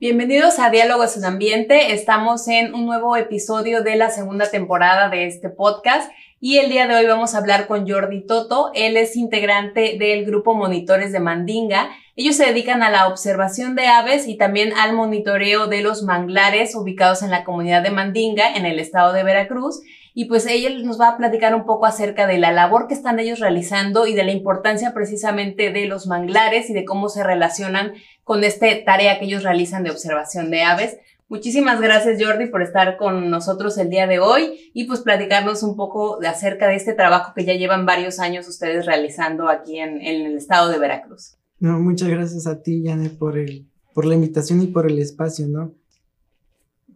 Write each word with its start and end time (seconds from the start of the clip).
Bienvenidos 0.00 0.58
a 0.58 0.70
Diálogos 0.70 1.18
en 1.18 1.26
Ambiente. 1.26 1.92
Estamos 1.92 2.48
en 2.48 2.72
un 2.72 2.86
nuevo 2.86 3.18
episodio 3.18 3.82
de 3.82 3.96
la 3.96 4.08
segunda 4.08 4.50
temporada 4.50 5.10
de 5.10 5.26
este 5.26 5.50
podcast 5.50 6.10
y 6.40 6.56
el 6.56 6.70
día 6.70 6.86
de 6.86 6.94
hoy 6.94 7.04
vamos 7.04 7.34
a 7.34 7.38
hablar 7.38 7.66
con 7.66 7.86
Jordi 7.86 8.22
Toto. 8.22 8.70
Él 8.74 8.96
es 8.96 9.14
integrante 9.14 9.98
del 9.98 10.24
grupo 10.24 10.54
Monitores 10.54 11.12
de 11.12 11.20
Mandinga. 11.20 11.90
Ellos 12.16 12.36
se 12.36 12.46
dedican 12.46 12.82
a 12.82 12.88
la 12.88 13.08
observación 13.08 13.74
de 13.74 13.88
aves 13.88 14.26
y 14.26 14.38
también 14.38 14.72
al 14.72 14.94
monitoreo 14.94 15.66
de 15.66 15.82
los 15.82 16.02
manglares 16.02 16.74
ubicados 16.74 17.22
en 17.22 17.30
la 17.30 17.44
comunidad 17.44 17.82
de 17.82 17.90
Mandinga, 17.90 18.54
en 18.54 18.64
el 18.64 18.78
estado 18.78 19.12
de 19.12 19.22
Veracruz. 19.22 19.82
Y 20.14 20.26
pues 20.26 20.46
ella 20.46 20.70
nos 20.82 21.00
va 21.00 21.08
a 21.08 21.16
platicar 21.16 21.54
un 21.54 21.64
poco 21.64 21.86
acerca 21.86 22.26
de 22.26 22.38
la 22.38 22.52
labor 22.52 22.88
que 22.88 22.94
están 22.94 23.18
ellos 23.20 23.38
realizando 23.38 24.06
y 24.06 24.14
de 24.14 24.24
la 24.24 24.32
importancia 24.32 24.92
precisamente 24.92 25.70
de 25.70 25.86
los 25.86 26.06
manglares 26.06 26.70
y 26.70 26.72
de 26.72 26.84
cómo 26.84 27.08
se 27.08 27.22
relacionan 27.22 27.92
con 28.24 28.44
esta 28.44 28.66
tarea 28.84 29.18
que 29.18 29.26
ellos 29.26 29.42
realizan 29.42 29.82
de 29.84 29.90
observación 29.90 30.50
de 30.50 30.62
aves. 30.62 30.98
Muchísimas 31.30 31.80
gracias 31.80 32.20
Jordi 32.20 32.46
por 32.46 32.60
estar 32.60 32.96
con 32.96 33.30
nosotros 33.30 33.78
el 33.78 33.88
día 33.88 34.08
de 34.08 34.18
hoy 34.18 34.70
y 34.74 34.88
pues 34.88 34.98
platicarnos 35.00 35.62
un 35.62 35.76
poco 35.76 36.18
de 36.18 36.26
acerca 36.26 36.66
de 36.66 36.74
este 36.74 36.92
trabajo 36.92 37.34
que 37.36 37.44
ya 37.44 37.54
llevan 37.54 37.86
varios 37.86 38.18
años 38.18 38.48
ustedes 38.48 38.84
realizando 38.84 39.48
aquí 39.48 39.78
en, 39.78 40.02
el 40.02 40.36
estado 40.36 40.70
de 40.70 40.80
Veracruz. 40.80 41.36
No, 41.60 41.78
muchas 41.78 42.08
gracias 42.08 42.48
a 42.48 42.62
ti, 42.62 42.82
Janet, 42.84 43.16
por, 43.16 43.38
el, 43.38 43.68
por 43.94 44.06
la 44.06 44.16
invitación 44.16 44.60
y 44.60 44.66
por 44.66 44.90
el 44.90 44.98
espacio, 44.98 45.46
¿no? 45.46 45.72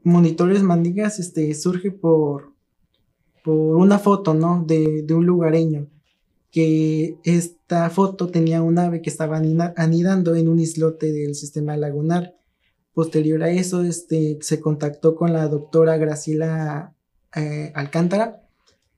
Monitores 0.03 0.65
Mandingas 0.65 1.21
este, 1.21 1.55
surge 1.55 1.93
por, 1.93 2.54
por 3.45 3.77
una 3.77 3.99
foto, 3.99 4.35
¿no? 4.35 4.65
De, 4.67 5.03
de 5.03 5.15
un 5.15 5.27
lugareño 5.27 5.87
que 6.51 7.19
esta 7.25 7.91
foto 7.91 8.29
tenía 8.29 8.63
un 8.63 8.79
ave 8.79 9.03
que 9.03 9.11
estaba 9.11 9.43
anidando 9.77 10.37
en 10.37 10.49
un 10.49 10.61
islote 10.61 11.13
del 11.13 11.35
sistema 11.35 11.77
lagunar. 11.77 12.37
Posterior 12.93 13.43
a 13.43 13.51
eso, 13.51 13.83
este, 13.83 14.39
se 14.41 14.61
contactó 14.61 15.17
con 15.17 15.33
la 15.33 15.49
doctora 15.49 15.97
Graciela 15.97 16.95
eh, 17.35 17.73
Alcántara 17.75 18.45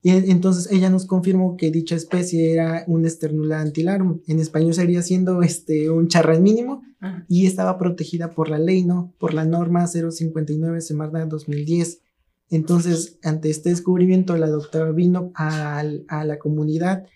y 0.03 0.11
entonces 0.11 0.71
ella 0.71 0.89
nos 0.89 1.07
confirmó 1.07 1.57
que 1.57 1.71
dicha 1.73 1.97
especie 1.97 2.53
era 2.53 2.85
un 2.87 3.07
esternula 3.07 3.61
antilarum. 3.61 4.21
En 4.29 4.39
español 4.39 4.73
sería 4.75 5.03
siendo 5.03 5.43
este, 5.43 5.91
un 5.91 6.07
charral 6.07 6.43
mínimo 6.43 6.83
y 7.27 7.47
estaba 7.47 7.77
protegida 7.77 8.31
por 8.31 8.49
la 8.49 8.59
ley, 8.59 8.85
¿no? 8.85 9.13
Por 9.19 9.35
la 9.35 9.45
norma 9.45 9.87
059 9.89 10.81
Semarna 10.81 11.27
2010. 11.27 12.03
Entonces, 12.51 13.19
ante 13.23 13.51
este 13.51 13.71
descubrimiento, 13.71 14.37
la 14.37 14.49
doctora 14.49 14.93
vino 14.93 15.33
a, 15.35 15.83
a 16.09 16.25
la 16.25 16.39
comunidad 16.39 17.07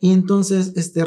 y 0.00 0.12
entonces, 0.12 0.72
este, 0.76 1.02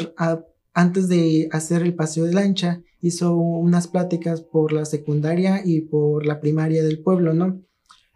antes 0.74 1.08
de 1.08 1.48
hacer 1.52 1.82
el 1.82 1.94
paseo 1.94 2.24
de 2.24 2.34
lancha, 2.34 2.82
hizo 3.00 3.34
unas 3.34 3.88
pláticas 3.88 4.42
por 4.42 4.72
la 4.72 4.84
secundaria 4.84 5.62
y 5.64 5.80
por 5.80 6.26
la 6.26 6.40
primaria 6.40 6.84
del 6.84 7.00
pueblo, 7.00 7.32
¿no? 7.34 7.60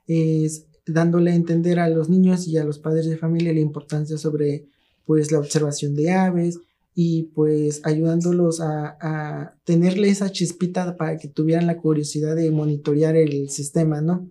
Es, 0.06 0.66
dándole 0.86 1.32
a 1.32 1.34
entender 1.34 1.80
a 1.80 1.88
los 1.88 2.08
niños 2.08 2.46
y 2.46 2.58
a 2.58 2.64
los 2.64 2.78
padres 2.78 3.06
de 3.06 3.16
familia 3.16 3.52
la 3.52 3.60
importancia 3.60 4.18
sobre, 4.18 4.66
pues, 5.04 5.32
la 5.32 5.38
observación 5.38 5.96
de 5.96 6.12
aves 6.12 6.60
y, 6.94 7.24
pues, 7.34 7.80
ayudándolos 7.84 8.60
a, 8.60 8.96
a 9.00 9.54
tenerle 9.64 10.10
esa 10.10 10.30
chispita 10.30 10.96
para 10.96 11.16
que 11.16 11.28
tuvieran 11.28 11.66
la 11.66 11.78
curiosidad 11.78 12.36
de 12.36 12.50
monitorear 12.50 13.16
el 13.16 13.48
sistema, 13.50 14.00
¿no? 14.00 14.28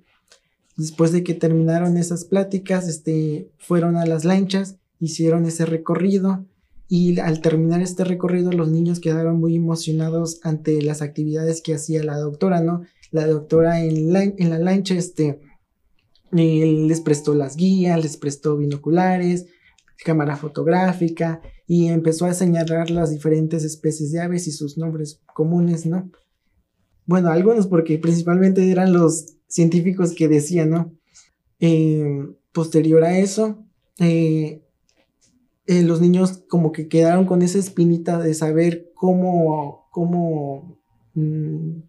Después 0.77 1.11
de 1.11 1.23
que 1.23 1.33
terminaron 1.33 1.97
esas 1.97 2.25
pláticas, 2.25 2.87
este, 2.87 3.49
fueron 3.57 3.97
a 3.97 4.05
las 4.05 4.25
lanchas 4.25 4.77
hicieron 4.99 5.45
ese 5.45 5.65
recorrido 5.65 6.45
y 6.87 7.19
al 7.19 7.41
terminar 7.41 7.81
este 7.81 8.03
recorrido 8.03 8.51
los 8.51 8.69
niños 8.69 8.99
quedaron 8.99 9.39
muy 9.39 9.55
emocionados 9.55 10.39
ante 10.43 10.81
las 10.81 11.01
actividades 11.01 11.61
que 11.61 11.73
hacía 11.73 12.03
la 12.03 12.17
doctora, 12.17 12.61
¿no? 12.61 12.83
La 13.11 13.25
doctora 13.25 13.83
en 13.83 14.13
la, 14.13 14.23
en 14.23 14.49
la 14.49 14.59
lancha, 14.59 14.95
este, 14.95 15.39
les 16.31 17.01
prestó 17.01 17.33
las 17.33 17.55
guías, 17.55 18.01
les 18.01 18.17
prestó 18.17 18.57
binoculares, 18.57 19.47
cámara 20.03 20.35
fotográfica 20.35 21.41
y 21.65 21.87
empezó 21.87 22.25
a 22.25 22.33
señalar 22.33 22.91
las 22.91 23.09
diferentes 23.09 23.63
especies 23.63 24.11
de 24.11 24.21
aves 24.21 24.47
y 24.47 24.51
sus 24.51 24.77
nombres 24.77 25.21
comunes, 25.33 25.85
¿no? 25.85 26.11
Bueno, 27.07 27.29
algunos 27.29 27.67
porque 27.67 27.97
principalmente 27.97 28.69
eran 28.69 28.93
los 28.93 29.34
científicos 29.55 30.13
que 30.13 30.27
decían, 30.27 30.69
¿no? 30.69 30.91
Eh, 31.61 32.27
posterior 32.51 33.05
a 33.05 33.17
eso, 33.17 33.63
eh, 33.99 34.61
eh, 35.65 35.81
los 35.81 36.01
niños 36.01 36.43
como 36.49 36.73
que 36.73 36.89
quedaron 36.89 37.25
con 37.25 37.41
esa 37.41 37.57
espinita 37.57 38.19
de 38.19 38.33
saber 38.33 38.91
cómo, 38.95 39.87
cómo 39.91 40.77
mm, 41.13 41.83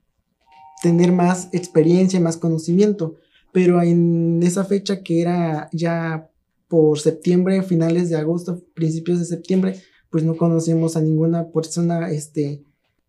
tener 0.80 1.10
más 1.10 1.48
experiencia, 1.50 2.20
más 2.20 2.36
conocimiento. 2.36 3.16
Pero 3.52 3.82
en 3.82 4.40
esa 4.44 4.64
fecha 4.64 5.02
que 5.02 5.20
era 5.20 5.68
ya 5.72 6.30
por 6.68 7.00
septiembre, 7.00 7.64
finales 7.64 8.10
de 8.10 8.16
agosto, 8.16 8.62
principios 8.74 9.18
de 9.18 9.24
septiembre, 9.24 9.80
pues 10.10 10.22
no 10.22 10.36
conocíamos 10.36 10.96
a 10.96 11.00
ninguna 11.00 11.50
persona 11.50 12.12
este, 12.12 12.62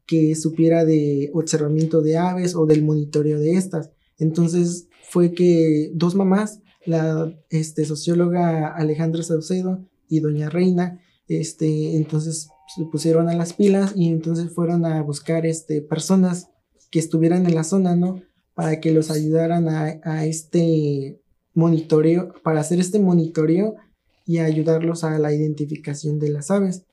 que 0.07 0.33
supiera 0.33 0.83
de 0.83 1.29
observamiento 1.35 2.01
de 2.01 2.17
aves 2.17 2.55
o 2.55 2.65
del 2.65 2.81
monitoreo 2.81 3.37
de 3.37 3.53
estas. 3.53 3.91
Entonces 4.17 4.87
fue 5.09 5.33
que 5.33 5.91
dos 5.93 6.15
mamás, 6.15 6.61
la 6.85 7.33
este, 7.49 7.85
socióloga 7.85 8.67
Alejandra 8.67 9.23
Saucedo 9.23 9.85
y 10.09 10.19
Doña 10.19 10.49
Reina, 10.49 11.01
este, 11.27 11.97
entonces 11.97 12.49
se 12.75 12.85
pusieron 12.85 13.29
a 13.29 13.35
las 13.35 13.53
pilas 13.53 13.93
y 13.95 14.07
entonces 14.07 14.53
fueron 14.53 14.85
a 14.85 15.01
buscar 15.01 15.45
este, 15.45 15.81
personas 15.81 16.49
que 16.89 16.99
estuvieran 16.99 17.45
en 17.45 17.55
la 17.55 17.63
zona, 17.63 17.95
¿no? 17.95 18.21
Para 18.53 18.79
que 18.79 18.91
los 18.91 19.11
ayudaran 19.11 19.67
a, 19.67 19.99
a 20.03 20.25
este 20.25 21.21
monitoreo, 21.53 22.33
para 22.43 22.61
hacer 22.61 22.79
este 22.79 22.99
monitoreo 22.99 23.75
y 24.25 24.39
ayudarlos 24.39 25.03
a 25.03 25.17
la 25.19 25.33
identificación 25.33 26.19
de 26.19 26.29
las 26.29 26.51
aves. 26.51 26.83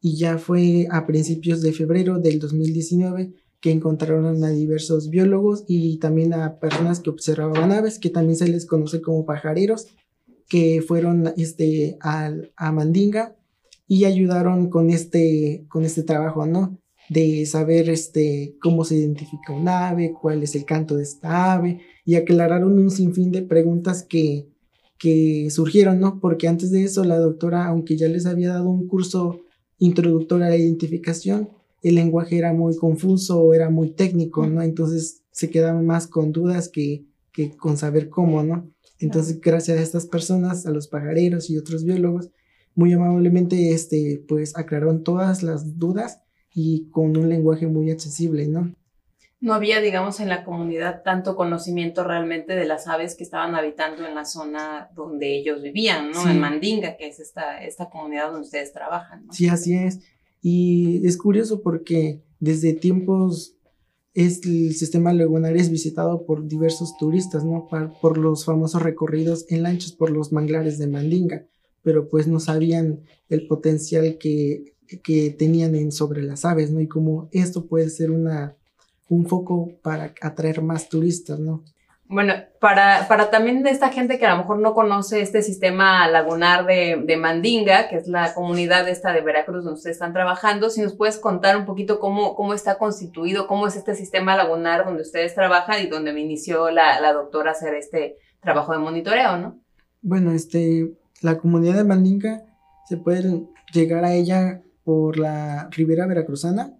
Y 0.00 0.16
ya 0.16 0.38
fue 0.38 0.86
a 0.90 1.06
principios 1.06 1.62
de 1.62 1.72
febrero 1.72 2.18
del 2.18 2.38
2019 2.38 3.34
que 3.60 3.70
encontraron 3.70 4.42
a 4.42 4.50
diversos 4.50 5.10
biólogos 5.10 5.64
y 5.68 5.98
también 5.98 6.32
a 6.32 6.58
personas 6.58 7.00
que 7.00 7.10
observaban 7.10 7.72
aves, 7.72 7.98
que 7.98 8.10
también 8.10 8.36
se 8.36 8.48
les 8.48 8.66
conoce 8.66 9.02
como 9.02 9.26
pajareros, 9.26 9.88
que 10.48 10.82
fueron 10.82 11.32
este, 11.36 11.98
a 12.00 12.72
Mandinga 12.72 13.36
y 13.90 14.04
ayudaron 14.04 14.70
con 14.70 14.88
este, 14.90 15.64
con 15.68 15.84
este 15.84 16.04
trabajo, 16.04 16.46
¿no? 16.46 16.78
De 17.08 17.44
saber 17.44 17.90
este, 17.90 18.54
cómo 18.62 18.84
se 18.84 18.94
identifica 18.94 19.52
un 19.52 19.68
ave, 19.68 20.12
cuál 20.12 20.44
es 20.44 20.54
el 20.54 20.64
canto 20.64 20.94
de 20.94 21.02
esta 21.02 21.54
ave, 21.54 21.80
y 22.04 22.14
aclararon 22.14 22.78
un 22.78 22.90
sinfín 22.90 23.32
de 23.32 23.42
preguntas 23.42 24.04
que, 24.04 24.46
que 24.96 25.48
surgieron, 25.50 25.98
¿no? 25.98 26.20
Porque 26.20 26.46
antes 26.46 26.70
de 26.70 26.84
eso 26.84 27.02
la 27.02 27.18
doctora, 27.18 27.66
aunque 27.66 27.96
ya 27.96 28.06
les 28.06 28.26
había 28.26 28.50
dado 28.50 28.70
un 28.70 28.86
curso 28.86 29.40
introductorio 29.80 30.46
a 30.46 30.50
la 30.50 30.56
identificación, 30.56 31.48
el 31.82 31.94
lenguaje 31.94 32.38
era 32.38 32.52
muy 32.52 32.76
confuso, 32.76 33.52
era 33.54 33.70
muy 33.70 33.90
técnico, 33.90 34.46
¿no? 34.46 34.62
Entonces 34.62 35.22
se 35.30 35.50
quedaban 35.50 35.86
más 35.86 36.06
con 36.06 36.32
dudas 36.32 36.68
que, 36.68 37.06
que 37.32 37.56
con 37.56 37.76
saber 37.76 38.08
cómo, 38.08 38.42
¿no? 38.42 38.70
Entonces, 38.98 39.40
gracias 39.40 39.78
a 39.78 39.82
estas 39.82 40.06
personas, 40.06 40.66
a 40.66 40.70
los 40.70 40.88
pajareros 40.88 41.48
y 41.48 41.56
otros 41.56 41.84
biólogos, 41.84 42.30
muy 42.74 42.92
amablemente, 42.92 43.72
este, 43.72 44.22
pues 44.28 44.56
aclararon 44.56 45.02
todas 45.02 45.42
las 45.42 45.78
dudas 45.78 46.22
y 46.52 46.88
con 46.90 47.16
un 47.16 47.28
lenguaje 47.28 47.66
muy 47.66 47.90
accesible, 47.90 48.46
¿no? 48.46 48.74
No 49.40 49.54
había, 49.54 49.80
digamos, 49.80 50.20
en 50.20 50.28
la 50.28 50.44
comunidad 50.44 51.02
tanto 51.02 51.34
conocimiento 51.34 52.04
realmente 52.04 52.54
de 52.54 52.66
las 52.66 52.86
aves 52.86 53.14
que 53.14 53.24
estaban 53.24 53.54
habitando 53.54 54.06
en 54.06 54.14
la 54.14 54.26
zona 54.26 54.90
donde 54.94 55.34
ellos 55.34 55.62
vivían, 55.62 56.10
¿no? 56.10 56.28
En 56.28 56.38
Mandinga, 56.38 56.98
que 56.98 57.08
es 57.08 57.20
esta, 57.20 57.64
esta 57.64 57.88
comunidad 57.88 58.26
donde 58.26 58.42
ustedes 58.42 58.74
trabajan. 58.74 59.26
Sí, 59.32 59.48
así 59.48 59.74
es. 59.74 60.00
Y 60.42 61.06
es 61.06 61.16
curioso 61.16 61.62
porque 61.62 62.22
desde 62.38 62.72
tiempos 62.72 63.56
el 64.14 64.74
sistema 64.74 65.12
lagunar 65.12 65.56
es 65.56 65.70
visitado 65.70 66.26
por 66.26 66.46
diversos 66.46 66.96
turistas, 66.98 67.44
¿no? 67.44 67.68
Por, 68.00 68.18
los 68.18 68.44
famosos 68.44 68.82
recorridos 68.82 69.46
en 69.48 69.62
lanchas 69.62 69.92
por 69.92 70.10
los 70.10 70.32
manglares 70.32 70.78
de 70.78 70.88
Mandinga, 70.88 71.46
pero 71.82 72.08
pues 72.08 72.26
no 72.26 72.40
sabían 72.40 73.02
el 73.28 73.46
potencial 73.46 74.18
que, 74.18 74.74
que 75.04 75.30
tenían 75.30 75.74
en, 75.74 75.92
sobre 75.92 76.22
las 76.22 76.44
aves, 76.44 76.70
¿no? 76.70 76.80
Y 76.80 76.88
como 76.88 77.28
esto 77.32 77.66
puede 77.66 77.88
ser 77.88 78.10
una, 78.10 78.56
un 79.08 79.26
foco 79.26 79.78
para 79.82 80.14
atraer 80.20 80.62
más 80.62 80.88
turistas, 80.88 81.38
¿no? 81.38 81.64
Bueno, 82.12 82.34
para, 82.58 83.06
para 83.06 83.30
también 83.30 83.62
de 83.62 83.70
esta 83.70 83.90
gente 83.90 84.18
que 84.18 84.26
a 84.26 84.32
lo 84.32 84.38
mejor 84.38 84.58
no 84.58 84.74
conoce 84.74 85.20
este 85.20 85.42
sistema 85.42 86.08
lagunar 86.08 86.66
de, 86.66 87.00
de, 87.06 87.16
Mandinga, 87.16 87.88
que 87.88 87.98
es 87.98 88.08
la 88.08 88.34
comunidad 88.34 88.88
esta 88.88 89.12
de 89.12 89.20
Veracruz 89.20 89.62
donde 89.62 89.78
ustedes 89.78 89.94
están 89.94 90.12
trabajando, 90.12 90.70
si 90.70 90.82
nos 90.82 90.96
puedes 90.96 91.18
contar 91.18 91.56
un 91.56 91.66
poquito 91.66 92.00
cómo, 92.00 92.34
cómo 92.34 92.52
está 92.52 92.78
constituido, 92.78 93.46
cómo 93.46 93.68
es 93.68 93.76
este 93.76 93.94
sistema 93.94 94.36
lagunar 94.36 94.84
donde 94.84 95.02
ustedes 95.02 95.36
trabajan 95.36 95.84
y 95.84 95.86
donde 95.86 96.12
me 96.12 96.18
inició 96.18 96.72
la, 96.72 97.00
la 97.00 97.12
doctora 97.12 97.50
a 97.50 97.52
hacer 97.52 97.74
este 97.74 98.16
trabajo 98.40 98.72
de 98.72 98.78
monitoreo, 98.78 99.38
¿no? 99.38 99.60
Bueno, 100.02 100.32
este, 100.32 100.90
la 101.22 101.38
comunidad 101.38 101.76
de 101.76 101.84
Mandinga 101.84 102.42
se 102.88 102.96
puede 102.96 103.44
llegar 103.72 104.04
a 104.04 104.14
ella 104.14 104.62
por 104.82 105.16
la 105.16 105.68
ribera 105.70 106.08
veracruzana, 106.08 106.72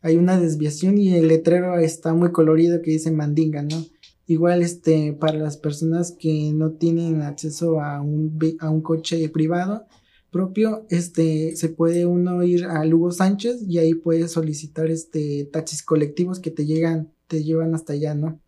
hay 0.00 0.16
una 0.16 0.38
desviación 0.38 0.96
y 0.96 1.16
el 1.16 1.26
letrero 1.26 1.76
está 1.76 2.14
muy 2.14 2.30
colorido 2.30 2.82
que 2.82 2.92
dice 2.92 3.10
Mandinga, 3.10 3.62
¿no? 3.62 3.84
Igual, 4.30 4.62
este, 4.62 5.12
para 5.12 5.38
las 5.38 5.56
personas 5.56 6.12
que 6.12 6.52
no 6.54 6.70
tienen 6.70 7.20
acceso 7.20 7.80
a 7.80 8.00
un, 8.00 8.38
a 8.60 8.70
un 8.70 8.80
coche 8.80 9.28
privado 9.28 9.88
propio, 10.30 10.86
este, 10.88 11.56
se 11.56 11.68
puede 11.68 12.06
uno 12.06 12.40
ir 12.44 12.64
a 12.66 12.84
Lugo 12.84 13.10
Sánchez 13.10 13.64
y 13.66 13.78
ahí 13.78 13.94
puede 13.94 14.28
solicitar, 14.28 14.88
este, 14.88 15.48
taxis 15.52 15.82
colectivos 15.82 16.38
que 16.38 16.52
te 16.52 16.64
llegan, 16.64 17.12
te 17.26 17.42
llevan 17.42 17.74
hasta 17.74 17.94
allá, 17.94 18.14
¿no? 18.14 18.40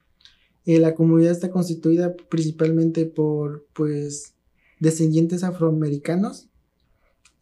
Eh, 0.67 0.79
la 0.79 0.95
comunidad 0.95 1.33
está 1.33 1.51
constituida 1.51 2.15
principalmente 2.15 3.05
por, 3.05 3.67
pues, 3.73 4.35
descendientes 4.79 5.43
afroamericanos. 5.43 6.49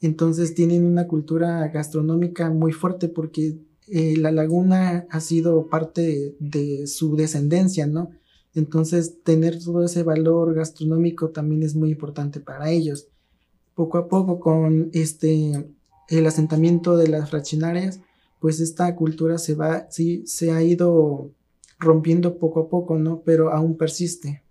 Entonces 0.01 0.55
tienen 0.55 0.87
una 0.87 1.07
cultura 1.09 1.69
gastronómica 1.69 2.49
muy 2.49 2.73
fuerte 2.73 3.11
porque 3.11 3.59
eh, 3.89 4.17
la 4.17 4.33
laguna 4.33 5.07
ha 5.11 5.21
sido 5.21 5.69
parte 5.69 6.35
de, 6.39 6.87
su 6.87 7.17
descendencia, 7.17 7.87
¿no? 7.87 8.13
Entonces 8.55 9.23
tener 9.23 9.63
todo 9.63 9.85
ese 9.85 10.03
valor 10.03 10.55
gastronómico 10.55 11.31
también 11.31 11.63
es 11.63 11.75
muy 11.75 11.91
importante 11.91 12.41
para 12.41 12.71
ellos. 12.71 13.09
Poco 13.75 13.99
a 13.99 14.09
poco 14.09 14.41
con 14.41 14.91
este 14.93 15.69
el 16.09 16.27
asentamiento 16.27 16.97
de 16.97 17.09
las 17.09 17.31
fraccionarias, 17.31 18.01
pues 18.41 18.61
esta 18.61 18.95
cultura 18.97 19.39
se 19.39 19.55
va, 19.55 19.87
sí, 19.91 20.27
se 20.27 20.51
ha 20.51 20.63
ido 20.63 21.31
rompiendo 21.79 22.39
poco 22.39 22.61
a 22.61 22.69
poco, 22.69 22.99
¿no? 22.99 23.23
Pero 23.25 23.53
aún 23.53 23.77
persiste. 23.77 24.43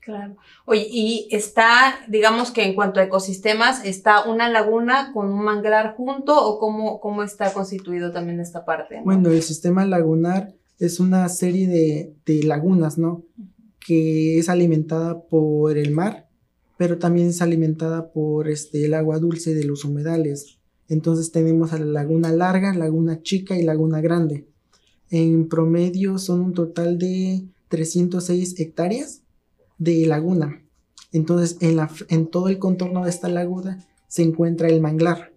Claro. 0.00 0.36
Oye, 0.64 0.86
y 0.90 1.28
está, 1.30 2.00
digamos 2.08 2.52
que 2.52 2.64
en 2.64 2.74
cuanto 2.74 3.00
a 3.00 3.04
ecosistemas, 3.04 3.84
¿está 3.84 4.24
una 4.24 4.48
laguna 4.48 5.12
con 5.12 5.30
un 5.30 5.44
manglar 5.44 5.94
junto 5.94 6.42
o 6.42 6.58
cómo, 6.58 7.00
cómo 7.00 7.22
está 7.22 7.52
constituido 7.52 8.10
también 8.10 8.40
esta 8.40 8.64
parte? 8.64 9.00
Bueno, 9.04 9.30
el 9.30 9.42
sistema 9.42 9.84
lagunar 9.84 10.54
es 10.80 10.98
una 10.98 11.28
serie 11.28 11.68
de, 11.68 12.14
de 12.26 12.42
lagunas, 12.42 12.98
¿no? 12.98 13.24
Que 13.78 14.38
es 14.38 14.48
alimentada 14.48 15.22
por 15.28 15.78
el 15.78 15.92
mar, 15.92 16.28
pero 16.76 16.98
también 16.98 17.28
es 17.28 17.40
alimentada 17.42 18.10
por 18.10 18.48
este, 18.48 18.86
el 18.86 18.94
agua 18.94 19.18
dulce 19.18 19.54
de 19.54 19.64
los 19.64 19.84
humedales. 19.84 20.58
Entonces 20.88 21.30
tenemos 21.30 21.72
a 21.72 21.78
la 21.78 21.84
laguna 21.84 22.32
larga, 22.32 22.74
laguna 22.74 23.22
chica 23.22 23.56
y 23.56 23.62
laguna 23.62 24.00
grande. 24.00 24.48
En 25.10 25.48
promedio 25.48 26.18
son 26.18 26.40
un 26.40 26.54
total 26.54 26.98
de 26.98 27.44
306 27.68 28.58
hectáreas 28.58 29.22
de 29.78 30.06
laguna. 30.06 30.62
Entonces, 31.12 31.56
en, 31.60 31.76
la, 31.76 31.90
en 32.08 32.26
todo 32.26 32.48
el 32.48 32.58
contorno 32.58 33.04
de 33.04 33.10
esta 33.10 33.28
laguna 33.28 33.84
se 34.08 34.22
encuentra 34.22 34.68
el 34.68 34.80
manglar 34.80 35.32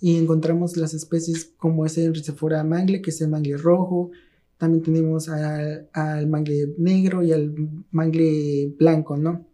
y 0.00 0.16
encontramos 0.16 0.76
las 0.76 0.94
especies 0.94 1.52
como 1.56 1.84
ese 1.84 2.04
el 2.04 2.14
Ricefora 2.14 2.62
mangle, 2.64 3.02
que 3.02 3.10
es 3.10 3.20
el 3.20 3.28
mangle 3.28 3.56
rojo. 3.56 4.10
También 4.58 4.82
tenemos 4.82 5.28
al, 5.28 6.26
mangle 6.26 6.74
negro 6.78 7.22
y 7.22 7.32
al 7.32 7.54
mangle 7.90 8.74
blanco, 8.78 9.16
¿no? 9.16 9.46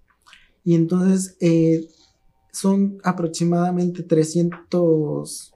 Y 0.65 0.75
entonces 0.75 1.37
eh, 1.41 1.89
son 2.53 2.99
aproximadamente 3.05 4.03
300 4.03 5.55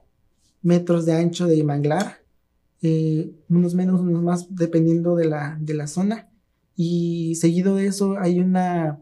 metros 0.63 1.07
de 1.07 1.15
ancho 1.15 1.47
de 1.47 1.65
manglar 1.65 2.19
eh, 2.83 3.33
unos 3.49 3.75
menos, 3.75 4.01
unos 4.01 4.23
más, 4.23 4.47
dependiendo 4.55 5.17
de 5.17 5.27
la, 5.27 5.59
de 5.61 5.75
la 5.75 5.87
zona. 5.87 6.29
Y 6.77 7.35
seguido 7.37 7.75
de 7.75 7.87
eso 7.87 8.19
hay 8.19 8.39
una 8.39 9.01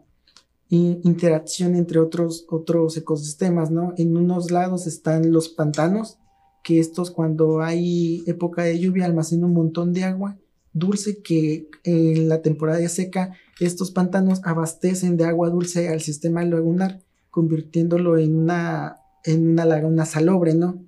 interacción 0.69 1.77
entre 1.77 2.01
otros, 2.01 2.47
otros 2.49 2.97
ecosistemas, 2.97 3.71
¿no? 3.71 3.93
En 3.97 4.17
unos 4.17 4.51
lados 4.51 4.87
están 4.87 5.33
los 5.33 5.49
pantanos, 5.49 6.19
que 6.67 6.81
estos 6.81 7.13
cuando 7.13 7.63
hay 7.63 8.25
época 8.27 8.65
de 8.65 8.81
lluvia 8.81 9.05
almacenan 9.05 9.45
un 9.45 9.55
montón 9.55 9.93
de 9.93 10.03
agua 10.03 10.37
dulce 10.73 11.23
que 11.23 11.69
en 11.85 12.29
la 12.29 12.43
temporada 12.43 12.87
seca 12.89 13.37
estos 13.61 13.93
pantanos 13.93 14.41
abastecen 14.43 15.17
de 15.17 15.27
agua 15.27 15.49
dulce 15.49 15.89
al 15.89 16.01
sistema 16.01 16.45
lagunar, 16.45 17.05
convirtiéndolo 17.31 18.19
en 18.19 18.35
una, 18.35 18.97
en 19.23 19.49
una 19.49 19.65
laguna 19.65 20.07
salobre, 20.07 20.55
¿no? 20.55 20.85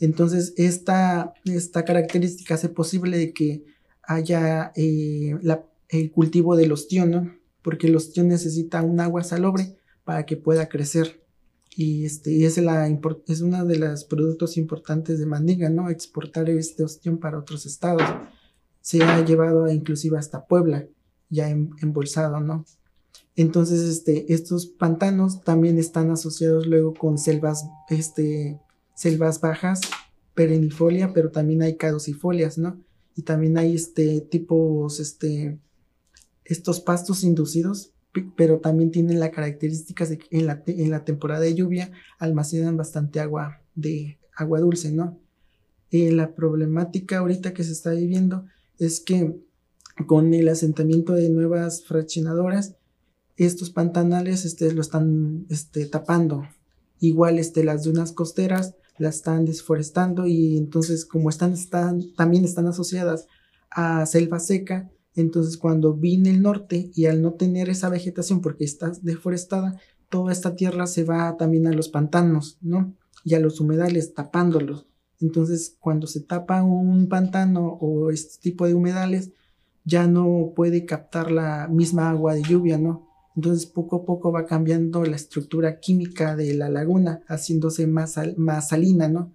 Entonces, 0.00 0.54
esta, 0.56 1.34
esta 1.44 1.84
característica 1.84 2.54
hace 2.54 2.68
posible 2.68 3.16
de 3.16 3.32
que 3.32 3.62
haya 4.02 4.72
eh, 4.74 5.36
el 5.88 6.10
cultivo 6.10 6.56
del 6.56 6.72
ostión, 6.72 7.38
Porque 7.62 7.86
el 7.86 7.94
ostión 7.94 8.26
necesita 8.26 8.82
un 8.82 8.98
agua 8.98 9.22
salobre 9.22 9.76
para 10.02 10.26
que 10.26 10.36
pueda 10.36 10.68
crecer. 10.68 11.21
Y 11.74 12.04
este 12.04 12.44
es, 12.44 12.58
la, 12.58 12.86
es 13.26 13.40
uno 13.40 13.64
de 13.64 13.78
los 13.78 14.04
productos 14.04 14.56
importantes 14.56 15.18
de 15.18 15.26
Mandinga, 15.26 15.70
¿no? 15.70 15.88
Exportar 15.88 16.50
este 16.50 16.84
ostión 16.84 17.18
para 17.18 17.38
otros 17.38 17.64
estados. 17.64 18.02
Se 18.80 19.02
ha 19.02 19.24
llevado 19.24 19.70
inclusive 19.70 20.18
hasta 20.18 20.46
Puebla, 20.46 20.86
ya 21.30 21.48
embolsado, 21.48 22.40
¿no? 22.40 22.66
Entonces, 23.36 23.80
este, 23.82 24.34
estos 24.34 24.66
pantanos 24.66 25.42
también 25.42 25.78
están 25.78 26.10
asociados 26.10 26.66
luego 26.66 26.92
con 26.92 27.16
selvas, 27.16 27.64
este, 27.88 28.60
selvas 28.94 29.40
bajas, 29.40 29.80
perennifolia, 30.34 31.12
pero 31.14 31.30
también 31.30 31.62
hay 31.62 31.76
caducifolias, 31.76 32.58
¿no? 32.58 32.78
Y 33.16 33.22
también 33.22 33.56
hay 33.56 33.74
este 33.74 34.20
tipos, 34.20 35.00
este, 35.00 35.58
estos 36.44 36.80
pastos 36.80 37.24
inducidos, 37.24 37.91
pero 38.36 38.58
también 38.60 38.90
tienen 38.90 39.20
la 39.20 39.30
característica 39.30 40.04
de 40.06 40.18
que 40.18 40.26
en 40.38 40.46
la, 40.46 40.62
en 40.66 40.90
la 40.90 41.04
temporada 41.04 41.40
de 41.40 41.54
lluvia 41.54 41.90
almacenan 42.18 42.76
bastante 42.76 43.20
agua 43.20 43.62
de 43.74 44.18
agua 44.36 44.60
dulce, 44.60 44.92
¿no? 44.92 45.18
Eh, 45.90 46.12
la 46.12 46.34
problemática 46.34 47.18
ahorita 47.18 47.52
que 47.52 47.64
se 47.64 47.72
está 47.72 47.90
viviendo 47.90 48.46
es 48.78 49.00
que 49.00 49.38
con 50.06 50.32
el 50.34 50.48
asentamiento 50.48 51.12
de 51.12 51.28
nuevas 51.28 51.84
fraccionadoras, 51.84 52.76
estos 53.36 53.70
pantanales 53.70 54.44
este, 54.44 54.72
lo 54.72 54.80
están 54.80 55.46
este, 55.48 55.86
tapando. 55.86 56.44
Igual 56.98 57.38
este, 57.38 57.64
las 57.64 57.84
dunas 57.84 58.12
costeras 58.12 58.74
la 58.98 59.08
están 59.08 59.44
desforestando 59.44 60.26
y 60.26 60.56
entonces 60.56 61.04
como 61.04 61.28
están, 61.28 61.52
están, 61.52 62.14
también 62.14 62.44
están 62.44 62.66
asociadas 62.66 63.26
a 63.70 64.06
selva 64.06 64.38
seca, 64.38 64.90
entonces 65.14 65.56
cuando 65.56 65.94
viene 65.94 66.30
el 66.30 66.42
norte 66.42 66.90
y 66.94 67.06
al 67.06 67.22
no 67.22 67.34
tener 67.34 67.68
esa 67.68 67.88
vegetación 67.88 68.40
porque 68.40 68.64
está 68.64 68.92
deforestada, 69.02 69.78
toda 70.08 70.32
esta 70.32 70.56
tierra 70.56 70.86
se 70.86 71.04
va 71.04 71.36
también 71.36 71.66
a 71.66 71.72
los 71.72 71.88
pantanos, 71.88 72.58
¿no? 72.60 72.94
Y 73.24 73.34
a 73.34 73.40
los 73.40 73.60
humedales 73.60 74.14
tapándolos. 74.14 74.86
Entonces 75.20 75.76
cuando 75.78 76.06
se 76.06 76.20
tapa 76.20 76.62
un 76.62 77.08
pantano 77.08 77.78
o 77.80 78.10
este 78.10 78.40
tipo 78.40 78.66
de 78.66 78.74
humedales, 78.74 79.30
ya 79.84 80.06
no 80.06 80.52
puede 80.54 80.84
captar 80.86 81.30
la 81.30 81.68
misma 81.68 82.10
agua 82.10 82.34
de 82.34 82.42
lluvia, 82.42 82.78
¿no? 82.78 83.08
Entonces 83.34 83.66
poco 83.66 83.96
a 83.96 84.04
poco 84.04 84.32
va 84.32 84.46
cambiando 84.46 85.04
la 85.04 85.16
estructura 85.16 85.80
química 85.80 86.36
de 86.36 86.54
la 86.54 86.68
laguna, 86.68 87.22
haciéndose 87.28 87.86
más, 87.86 88.16
más 88.36 88.68
salina, 88.68 89.08
¿no? 89.08 89.32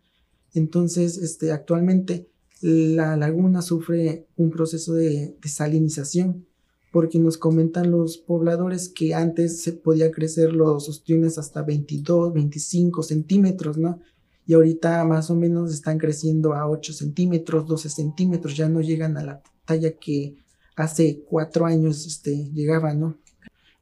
Entonces, 0.53 1.17
este, 1.17 1.51
actualmente 1.51 2.29
la 2.62 3.16
laguna 3.18 3.62
sufre 3.62 4.28
un 4.36 4.50
proceso 4.50 4.94
de, 4.94 5.38
salinización, 5.46 6.46
porque 6.92 7.20
nos 7.20 7.38
comentan 7.38 7.92
los 7.92 8.18
pobladores 8.18 8.90
que 8.90 9.14
antes 9.14 9.62
se 9.62 9.74
podía 9.74 10.12
crecer 10.12 10.54
los 10.54 10.90
ostiones 10.90 11.38
hasta 11.38 11.62
22, 11.62 12.34
25 12.34 13.04
centímetros, 13.04 13.78
¿no? 13.78 14.00
Y 14.46 14.54
ahorita 14.54 15.04
más 15.04 15.30
o 15.30 15.36
menos 15.36 15.74
están 15.74 15.98
creciendo 15.98 16.54
a 16.54 16.70
8 16.70 16.94
centímetros, 16.94 17.68
12 17.68 17.90
centímetros, 17.90 18.56
ya 18.56 18.70
no 18.70 18.82
llegan 18.82 19.18
a 19.18 19.24
la 19.24 19.42
talla 19.66 19.92
que 19.92 20.38
hace 20.76 21.24
cuatro 21.28 21.66
años 21.66 22.06
este, 22.06 22.50
llegaban, 22.54 23.00
¿no? 23.00 23.18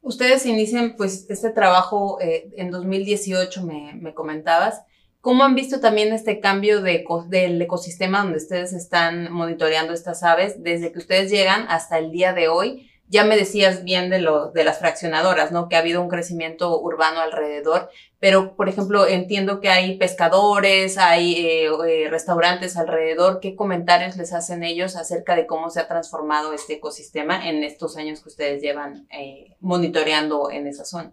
Ustedes 0.02 0.46
inician 0.46 0.94
pues 0.96 1.26
este 1.28 1.50
trabajo 1.50 2.20
eh, 2.20 2.50
en 2.56 2.70
2018, 2.70 3.64
me, 3.64 3.94
me, 3.94 4.14
comentabas. 4.14 4.82
¿Cómo 5.26 5.42
han 5.42 5.56
visto 5.56 5.80
también 5.80 6.12
este 6.12 6.38
cambio 6.38 6.82
de, 6.82 7.04
del 7.26 7.60
ecosistema 7.60 8.22
donde 8.22 8.36
ustedes 8.36 8.72
están 8.72 9.32
monitoreando 9.32 9.92
estas 9.92 10.22
aves 10.22 10.62
desde 10.62 10.92
que 10.92 11.00
ustedes 11.00 11.32
llegan 11.32 11.66
hasta 11.68 11.98
el 11.98 12.12
día 12.12 12.32
de 12.32 12.46
hoy? 12.46 12.88
Ya 13.08 13.24
me 13.24 13.36
decías 13.36 13.82
bien 13.82 14.08
de, 14.08 14.20
las 14.20 14.78
fraccionadoras, 14.78 15.50
¿no? 15.50 15.68
Que 15.68 15.74
ha 15.74 15.80
habido 15.80 16.00
un 16.00 16.08
crecimiento 16.08 16.80
urbano 16.80 17.18
alrededor, 17.18 17.88
pero, 18.20 18.54
por 18.54 18.68
ejemplo, 18.68 19.04
entiendo 19.08 19.58
que 19.58 19.68
hay 19.68 19.98
pescadores, 19.98 20.96
hay 20.96 21.34
eh, 21.34 21.70
eh, 21.88 22.08
restaurantes 22.08 22.76
alrededor. 22.76 23.40
¿Qué 23.40 23.56
comentarios 23.56 24.16
les 24.16 24.32
hacen 24.32 24.62
ellos 24.62 24.94
acerca 24.94 25.34
de 25.34 25.48
cómo 25.48 25.70
se 25.70 25.80
ha 25.80 25.88
transformado 25.88 26.52
este 26.52 26.74
ecosistema 26.74 27.48
en 27.48 27.64
estos 27.64 27.96
años 27.96 28.20
que 28.20 28.28
ustedes 28.28 28.62
llevan 28.62 29.08
eh, 29.10 29.56
monitoreando 29.58 30.52
en 30.52 30.68
esa 30.68 30.84
zona? 30.84 31.12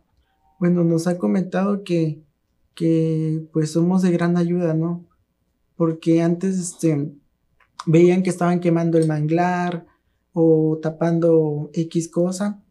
Bueno, 0.59 0.83
nos 0.83 1.07
ha 1.07 1.17
comentado 1.17 1.83
que, 1.83 2.21
que 2.75 3.47
pues 3.53 3.71
somos 3.71 4.01
de 4.01 4.11
gran 4.11 4.37
ayuda, 4.37 4.73
¿no? 4.73 5.05
Porque 5.75 6.21
antes 6.21 6.57
este, 6.59 7.13
veían 7.85 8.23
que 8.23 8.29
estaban 8.29 8.59
quemando 8.59 8.97
el 8.97 9.07
manglar, 9.07 9.85
o 10.33 10.79
tapando 10.81 11.69
X 11.73 12.09
cosa 12.09 12.61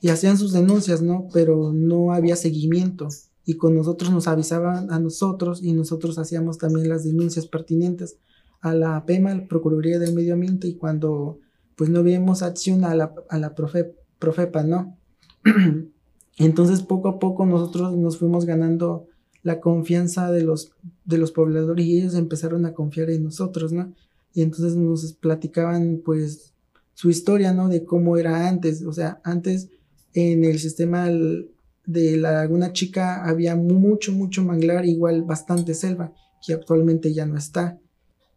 y 0.00 0.08
hacían 0.08 0.38
sus 0.38 0.52
denuncias, 0.52 1.02
¿no? 1.02 1.28
Pero 1.32 1.72
no 1.72 2.12
había 2.12 2.36
seguimiento 2.36 3.08
y 3.44 3.56
con 3.56 3.74
nosotros 3.74 4.10
nos 4.10 4.28
avisaban 4.28 4.90
a 4.92 5.00
nosotros 5.00 5.62
y 5.62 5.72
nosotros 5.72 6.18
hacíamos 6.18 6.58
también 6.58 6.88
las 6.88 7.04
denuncias 7.04 7.46
pertinentes. 7.46 8.18
a 8.60 8.74
la 8.74 9.04
PEMA, 9.04 9.34
la 9.34 9.48
Procuraduría 9.48 9.98
del 9.98 10.14
Medio 10.14 10.34
Ambiente, 10.34 10.68
y 10.68 10.76
cuando 10.76 11.40
pues 11.74 11.90
no 11.90 12.04
vemos 12.04 12.42
acción 12.42 12.84
a 12.84 12.94
la, 12.94 13.12
a 13.28 13.38
la 13.38 13.56
profe, 13.56 13.96
Profepa, 14.20 14.62
¿no? 14.62 14.96
Entonces 16.36 16.82
poco 16.82 17.08
a 17.08 17.18
poco 17.18 17.44
nosotros 17.44 17.96
nos 17.96 18.18
fuimos 18.18 18.44
ganando 18.44 19.08
la 19.42 19.60
confianza 19.60 20.30
de 20.30 20.42
los, 20.42 20.72
de 21.04 21.18
los 21.18 21.32
pobladores 21.32 21.84
y 21.84 21.98
ellos 21.98 22.14
empezaron 22.14 22.64
a 22.64 22.74
confiar 22.74 23.10
en 23.10 23.24
nosotros, 23.24 23.72
¿no? 23.72 23.92
Y 24.34 24.42
entonces 24.42 24.76
nos 24.76 25.12
platicaban 25.14 26.00
pues 26.04 26.52
su 26.94 27.10
historia, 27.10 27.52
¿no? 27.52 27.68
De 27.68 27.84
cómo 27.84 28.16
era 28.16 28.48
antes, 28.48 28.82
o 28.84 28.92
sea, 28.92 29.20
antes 29.24 29.68
en 30.14 30.44
el 30.44 30.58
sistema 30.58 31.08
de 31.08 32.16
la 32.16 32.32
Laguna 32.32 32.72
Chica 32.72 33.24
había 33.24 33.56
mucho, 33.56 34.12
mucho 34.12 34.44
manglar, 34.44 34.86
igual 34.86 35.22
bastante 35.22 35.74
selva, 35.74 36.12
que 36.46 36.52
actualmente 36.52 37.12
ya 37.12 37.26
no 37.26 37.36
está. 37.36 37.78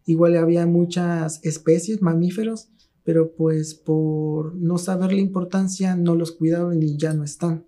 Igual 0.04 0.36
había 0.36 0.66
muchas 0.66 1.40
especies, 1.44 2.02
mamíferos, 2.02 2.68
pero 3.04 3.32
pues 3.32 3.74
por 3.74 4.54
no 4.56 4.78
saber 4.78 5.12
la 5.12 5.20
importancia 5.20 5.94
no 5.94 6.14
los 6.14 6.32
cuidaron 6.32 6.82
y 6.82 6.96
ya 6.96 7.12
no 7.12 7.24
están. 7.24 7.64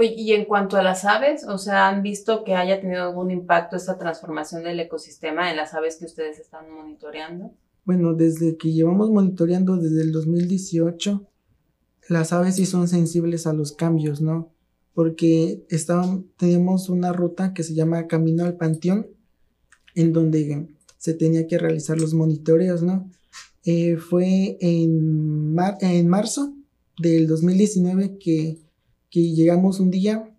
Y 0.00 0.32
en 0.32 0.46
cuanto 0.46 0.78
a 0.78 0.82
las 0.82 1.04
aves, 1.04 1.44
o 1.46 1.58
sea, 1.58 1.88
¿han 1.88 2.02
visto 2.02 2.44
que 2.44 2.54
haya 2.54 2.80
tenido 2.80 3.02
algún 3.02 3.30
impacto 3.30 3.76
esta 3.76 3.98
transformación 3.98 4.64
del 4.64 4.80
ecosistema 4.80 5.50
en 5.50 5.56
las 5.56 5.74
aves 5.74 5.96
que 5.96 6.06
ustedes 6.06 6.38
están 6.38 6.70
monitoreando? 6.70 7.52
Bueno, 7.84 8.14
desde 8.14 8.56
que 8.56 8.72
llevamos 8.72 9.10
monitoreando 9.10 9.76
desde 9.76 10.02
el 10.02 10.12
2018, 10.12 11.28
las 12.08 12.32
aves 12.32 12.56
sí 12.56 12.64
son 12.64 12.88
sensibles 12.88 13.46
a 13.46 13.52
los 13.52 13.72
cambios, 13.72 14.22
¿no? 14.22 14.50
Porque 14.94 15.66
tenemos 16.36 16.88
una 16.88 17.12
ruta 17.12 17.52
que 17.52 17.62
se 17.62 17.74
llama 17.74 18.06
Camino 18.06 18.44
al 18.44 18.56
Panteón, 18.56 19.08
en 19.94 20.12
donde 20.12 20.68
se 20.96 21.12
tenía 21.12 21.46
que 21.46 21.58
realizar 21.58 22.00
los 22.00 22.14
monitoreos, 22.14 22.82
¿no? 22.82 23.10
Eh, 23.64 23.96
fue 23.96 24.56
en, 24.60 25.54
en 25.80 26.08
marzo 26.08 26.54
del 26.98 27.26
2019 27.26 28.18
que, 28.18 28.61
que 29.12 29.32
llegamos 29.34 29.78
un 29.78 29.90
día 29.90 30.34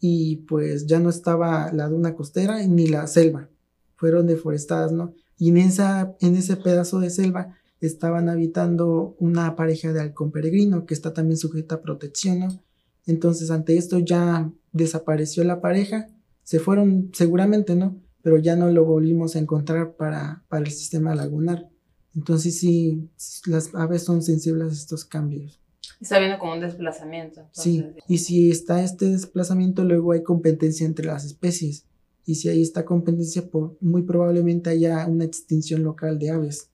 y 0.00 0.36
pues 0.48 0.86
ya 0.86 0.98
no 0.98 1.10
estaba 1.10 1.70
la 1.72 1.88
duna 1.88 2.16
costera 2.16 2.66
ni 2.66 2.88
la 2.88 3.06
selva, 3.06 3.50
fueron 3.96 4.26
deforestadas, 4.26 4.92
¿no? 4.92 5.14
Y 5.38 5.50
en, 5.50 5.58
esa, 5.58 6.16
en 6.20 6.34
ese 6.34 6.56
pedazo 6.56 7.00
de 7.00 7.10
selva 7.10 7.54
estaban 7.80 8.30
habitando 8.30 9.14
una 9.18 9.54
pareja 9.56 9.92
de 9.92 10.00
halcón 10.00 10.32
peregrino 10.32 10.86
que 10.86 10.94
está 10.94 11.12
también 11.12 11.36
sujeta 11.36 11.76
a 11.76 11.82
protección, 11.82 12.40
¿no? 12.40 12.62
Entonces, 13.06 13.50
ante 13.50 13.76
esto 13.76 13.98
ya 13.98 14.50
desapareció 14.72 15.44
la 15.44 15.60
pareja, 15.60 16.08
se 16.42 16.60
fueron 16.60 17.10
seguramente, 17.12 17.76
¿no? 17.76 18.00
Pero 18.22 18.38
ya 18.38 18.56
no 18.56 18.70
lo 18.70 18.86
volvimos 18.86 19.36
a 19.36 19.38
encontrar 19.38 19.96
para, 19.96 20.44
para 20.48 20.64
el 20.64 20.70
sistema 20.70 21.14
lagunar. 21.14 21.68
Entonces, 22.14 22.58
sí, 22.58 23.10
las 23.44 23.74
aves 23.74 24.02
son 24.02 24.22
sensibles 24.22 24.70
a 24.70 24.72
estos 24.72 25.04
cambios. 25.04 25.60
Está 26.04 26.18
viendo 26.18 26.38
como 26.38 26.52
un 26.52 26.60
desplazamiento. 26.60 27.48
Sí, 27.50 27.82
y 28.06 28.18
si 28.18 28.50
está 28.50 28.82
este 28.82 29.06
desplazamiento, 29.06 29.84
luego 29.84 30.12
hay 30.12 30.22
competencia 30.22 30.84
entre 30.84 31.06
las 31.06 31.24
especies. 31.24 31.86
Y 32.26 32.34
si 32.34 32.50
ahí 32.50 32.60
está 32.60 32.84
competencia, 32.84 33.42
muy 33.80 34.02
probablemente 34.02 34.68
haya 34.68 35.06
una 35.06 35.24
extinción 35.24 35.82
local 35.82 36.18
de 36.18 36.28
aves. 36.28 36.70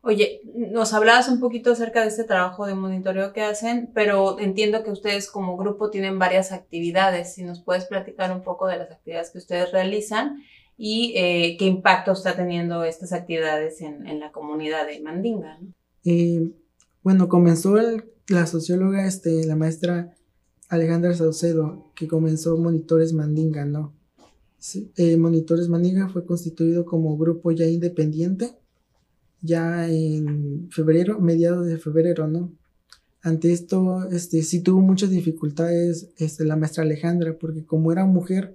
Oye, 0.00 0.42
nos 0.54 0.94
hablabas 0.94 1.28
un 1.28 1.40
poquito 1.40 1.72
acerca 1.72 2.02
de 2.02 2.06
este 2.06 2.22
trabajo 2.22 2.66
de 2.66 2.76
monitoreo 2.76 3.32
que 3.32 3.42
hacen, 3.42 3.90
pero 3.94 4.38
entiendo 4.38 4.84
que 4.84 4.92
ustedes 4.92 5.28
como 5.28 5.56
grupo 5.56 5.90
tienen 5.90 6.20
varias 6.20 6.52
actividades. 6.52 7.34
Si 7.34 7.42
nos 7.42 7.60
puedes 7.60 7.84
platicar 7.84 8.30
un 8.30 8.44
poco 8.44 8.68
de 8.68 8.76
las 8.76 8.92
actividades 8.92 9.32
que 9.32 9.38
ustedes 9.38 9.72
realizan 9.72 10.40
y 10.76 11.14
eh, 11.16 11.56
qué 11.58 11.64
impacto 11.64 12.12
está 12.12 12.36
teniendo 12.36 12.84
estas 12.84 13.12
actividades 13.12 13.80
en, 13.80 14.20
la 14.20 14.30
comunidad 14.30 14.86
de 14.86 15.00
Mandinga. 15.00 15.58
Eh, 16.04 16.52
bueno, 17.08 17.30
comenzó 17.30 17.76
la 18.28 18.46
socióloga, 18.46 19.06
este, 19.06 19.46
la 19.46 19.56
maestra 19.56 20.14
Alejandra 20.68 21.14
Saucedo, 21.14 21.90
que 21.96 22.06
comenzó 22.06 22.58
Monitores 22.58 23.14
Mandinga, 23.14 23.64
¿no? 23.64 23.94
Eh, 24.98 25.16
Monitores 25.16 25.70
Mandinga 25.70 26.10
fue 26.10 26.26
constituido 26.26 26.84
como 26.84 27.16
grupo 27.16 27.50
ya 27.50 27.64
independiente 27.64 28.58
ya 29.40 29.88
en 29.88 30.68
febrero, 30.70 31.18
mediados 31.18 31.66
de 31.66 31.78
febrero, 31.78 32.26
¿no? 32.28 32.52
Ante 33.22 33.54
esto, 33.54 34.06
este, 34.10 34.42
sí 34.42 34.62
tuvo 34.62 34.82
muchas 34.82 35.08
dificultades 35.08 36.10
este, 36.18 36.44
la 36.44 36.56
maestra 36.56 36.82
Alejandra, 36.82 37.38
porque 37.38 37.64
como 37.64 37.90
era 37.90 38.04
mujer, 38.04 38.54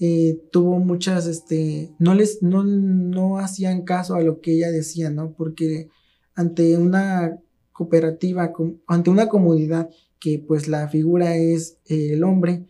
eh, 0.00 0.42
tuvo 0.50 0.80
muchas, 0.80 1.28
este, 1.28 1.94
no 2.00 2.16
les, 2.16 2.42
no, 2.42 2.64
no 2.64 3.38
hacían 3.38 3.82
caso 3.82 4.16
a 4.16 4.20
lo 4.20 4.40
que 4.40 4.54
ella 4.56 4.72
decía, 4.72 5.10
¿no? 5.10 5.32
Porque 5.34 5.90
ante 6.34 6.76
una 6.76 7.38
cooperativa, 7.74 8.50
ante 8.86 9.10
una 9.10 9.28
comunidad 9.28 9.90
que 10.18 10.38
pues 10.38 10.66
la 10.68 10.88
figura 10.88 11.36
es 11.36 11.76
el 11.84 12.24
hombre, 12.24 12.64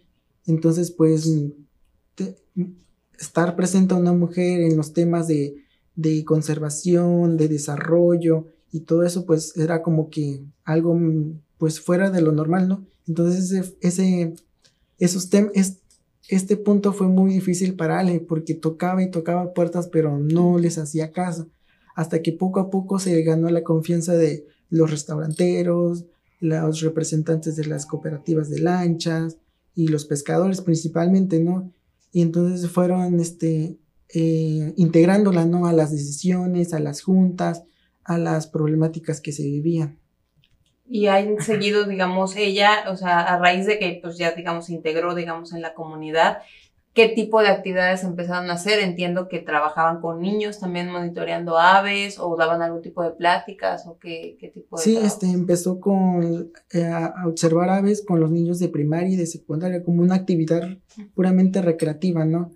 entonces 0.46 0.90
pues 0.90 1.32
estar 3.16 3.54
presente 3.54 3.94
a 3.94 3.98
una 3.98 4.12
mujer 4.12 4.62
en 4.62 4.76
los 4.76 4.92
temas 4.92 5.28
de 5.28 5.64
de 5.96 6.24
conservación, 6.24 7.36
de 7.36 7.48
desarrollo 7.48 8.46
y 8.72 8.80
todo 8.80 9.04
eso 9.04 9.24
pues 9.26 9.56
era 9.56 9.82
como 9.82 10.10
que 10.10 10.42
algo 10.64 10.98
pues 11.58 11.80
fuera 11.80 12.10
de 12.10 12.20
lo 12.20 12.32
normal, 12.32 12.68
¿no? 12.68 12.84
Entonces 13.06 13.52
ese, 13.52 13.76
ese 13.80 14.34
esos 14.98 15.28
es, 15.54 15.78
este 16.28 16.56
punto 16.56 16.92
fue 16.92 17.08
muy 17.08 17.32
difícil 17.32 17.74
para 17.74 17.98
Ale 17.98 18.20
porque 18.20 18.54
tocaba 18.54 19.02
y 19.02 19.10
tocaba 19.10 19.52
puertas 19.52 19.88
pero 19.88 20.18
no 20.18 20.58
les 20.58 20.78
hacía 20.78 21.12
caso 21.12 21.48
hasta 21.94 22.22
que 22.22 22.32
poco 22.32 22.60
a 22.60 22.70
poco 22.70 22.98
se 22.98 23.22
ganó 23.22 23.48
la 23.50 23.62
confianza 23.62 24.14
de 24.14 24.46
los 24.70 24.90
restauranteros, 24.90 26.04
los 26.40 26.80
representantes 26.80 27.56
de 27.56 27.66
las 27.66 27.86
cooperativas 27.86 28.50
de 28.50 28.60
lanchas 28.60 29.38
y 29.74 29.88
los 29.88 30.04
pescadores 30.04 30.60
principalmente, 30.60 31.40
¿no? 31.40 31.72
Y 32.12 32.22
entonces 32.22 32.70
fueron 32.70 33.18
este, 33.18 33.76
eh, 34.14 34.72
integrándola 34.76 35.44
¿no? 35.44 35.66
a 35.66 35.72
las 35.72 35.90
decisiones, 35.90 36.72
a 36.72 36.78
las 36.78 37.02
juntas, 37.02 37.64
a 38.04 38.18
las 38.18 38.46
problemáticas 38.46 39.20
que 39.20 39.32
se 39.32 39.42
vivían. 39.42 39.98
Y 40.86 41.06
han 41.06 41.40
seguido, 41.40 41.84
digamos, 41.84 42.36
ella, 42.36 42.84
o 42.88 42.96
sea, 42.96 43.20
a 43.20 43.38
raíz 43.38 43.66
de 43.66 43.78
que 43.78 43.98
pues 44.02 44.18
ya, 44.18 44.32
digamos, 44.32 44.66
se 44.66 44.74
integró, 44.74 45.14
digamos, 45.14 45.52
en 45.52 45.62
la 45.62 45.74
comunidad, 45.74 46.38
¿qué 46.94 47.08
tipo 47.08 47.40
de 47.40 47.48
actividades 47.48 48.04
empezaron 48.04 48.48
a 48.50 48.54
hacer? 48.54 48.78
Entiendo 48.78 49.28
que 49.28 49.40
trabajaban 49.40 50.00
con 50.00 50.20
niños 50.20 50.60
también 50.60 50.90
monitoreando 50.90 51.58
aves 51.58 52.18
o 52.18 52.36
daban 52.36 52.62
algún 52.62 52.82
tipo 52.82 53.02
de 53.02 53.10
pláticas 53.10 53.86
o 53.86 53.98
qué, 53.98 54.36
qué 54.40 54.48
tipo 54.48 54.76
de... 54.76 54.82
Sí, 54.82 54.96
este, 54.96 55.26
empezó 55.26 55.80
con, 55.80 56.52
eh, 56.72 56.84
a 56.84 57.12
observar 57.26 57.68
aves 57.68 58.04
con 58.06 58.20
los 58.20 58.30
niños 58.30 58.60
de 58.60 58.68
primaria 58.68 59.10
y 59.10 59.16
de 59.16 59.26
secundaria 59.26 59.82
como 59.82 60.02
una 60.02 60.14
actividad 60.14 60.62
puramente 61.14 61.60
recreativa, 61.60 62.24
¿no? 62.24 62.52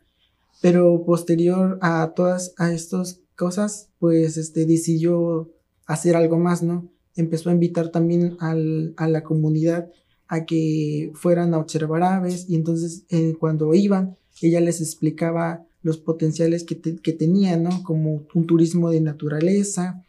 Pero 0.62 1.04
posterior 1.04 1.78
a 1.82 2.12
todas 2.14 2.54
a 2.58 2.72
estas 2.72 3.20
cosas, 3.36 3.90
pues 3.98 4.36
este 4.36 4.66
decidió 4.66 5.50
hacer 5.86 6.16
algo 6.16 6.38
más, 6.38 6.62
¿no? 6.62 6.88
Empezó 7.16 7.50
a 7.50 7.54
invitar 7.54 7.88
también 7.88 8.36
al, 8.40 8.94
a 8.96 9.08
la 9.08 9.24
comunidad 9.24 9.90
a 10.28 10.44
que 10.44 11.10
fueran 11.14 11.54
a 11.54 11.58
observar 11.58 12.02
aves 12.02 12.48
y 12.48 12.54
entonces 12.54 13.04
eh, 13.08 13.34
cuando 13.40 13.74
iban, 13.74 14.16
ella 14.42 14.60
les 14.60 14.80
explicaba 14.80 15.66
los 15.82 15.98
potenciales 15.98 16.64
que, 16.64 16.80
que 16.80 17.12
tenían, 17.12 17.62
¿no? 17.62 17.82
Como 17.82 18.26
un 18.34 18.46
turismo 18.46 18.90
de 18.90 19.00
naturaleza 19.00 20.04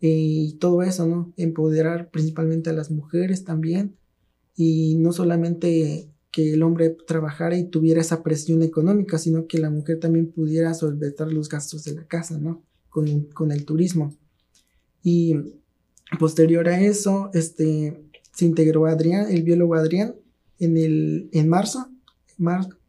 eh, 0.00 0.08
y 0.08 0.52
todo 0.54 0.82
eso, 0.82 1.06
¿no? 1.06 1.32
Empoderar 1.36 2.10
principalmente 2.10 2.70
a 2.70 2.74
las 2.74 2.90
mujeres 2.90 3.44
también 3.44 3.96
y 4.56 4.96
no 4.96 5.12
solamente 5.12 6.08
que 6.30 6.54
el 6.54 6.62
hombre 6.62 6.90
trabajara 6.90 7.56
y 7.56 7.64
tuviera 7.64 8.00
esa 8.00 8.22
presión 8.22 8.62
económica, 8.62 9.18
sino 9.18 9.46
que 9.46 9.58
la 9.58 9.70
mujer 9.70 10.00
también 10.00 10.32
pudiera 10.32 10.74
solventar 10.74 11.32
los 11.32 11.48
gastos 11.48 11.84
de 11.84 11.94
la 11.94 12.06
casa, 12.06 12.38
¿no? 12.38 12.62
Con, 12.88 13.26
con 13.26 13.52
el 13.52 13.64
turismo. 13.64 14.14
Y 15.02 15.36
posterior 16.18 16.68
a 16.68 16.80
eso, 16.80 17.30
este, 17.34 18.04
se 18.32 18.44
integró 18.44 18.86
Adrián, 18.86 19.30
el 19.30 19.42
biólogo 19.42 19.74
Adrián, 19.74 20.16
en, 20.58 20.76
el, 20.76 21.28
en 21.32 21.48
marzo, 21.48 21.88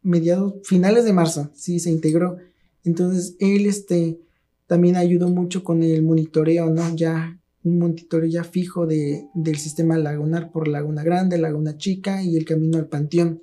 mediados, 0.02 0.54
finales 0.64 1.04
de 1.04 1.12
marzo, 1.12 1.50
sí, 1.54 1.80
se 1.80 1.90
integró. 1.90 2.36
Entonces, 2.84 3.36
él, 3.40 3.66
este, 3.66 4.18
también 4.66 4.96
ayudó 4.96 5.28
mucho 5.28 5.64
con 5.64 5.82
el 5.82 6.02
monitoreo, 6.02 6.70
¿no? 6.70 6.94
Ya 6.94 7.38
un 7.64 7.78
monitoreo 7.78 8.28
ya 8.28 8.44
fijo 8.44 8.86
de, 8.86 9.28
del 9.34 9.56
sistema 9.56 9.98
lagunar 9.98 10.52
por 10.52 10.68
Laguna 10.68 11.02
Grande, 11.02 11.38
Laguna 11.38 11.76
Chica 11.76 12.22
y 12.22 12.36
el 12.36 12.44
camino 12.44 12.78
al 12.78 12.86
Panteón. 12.86 13.42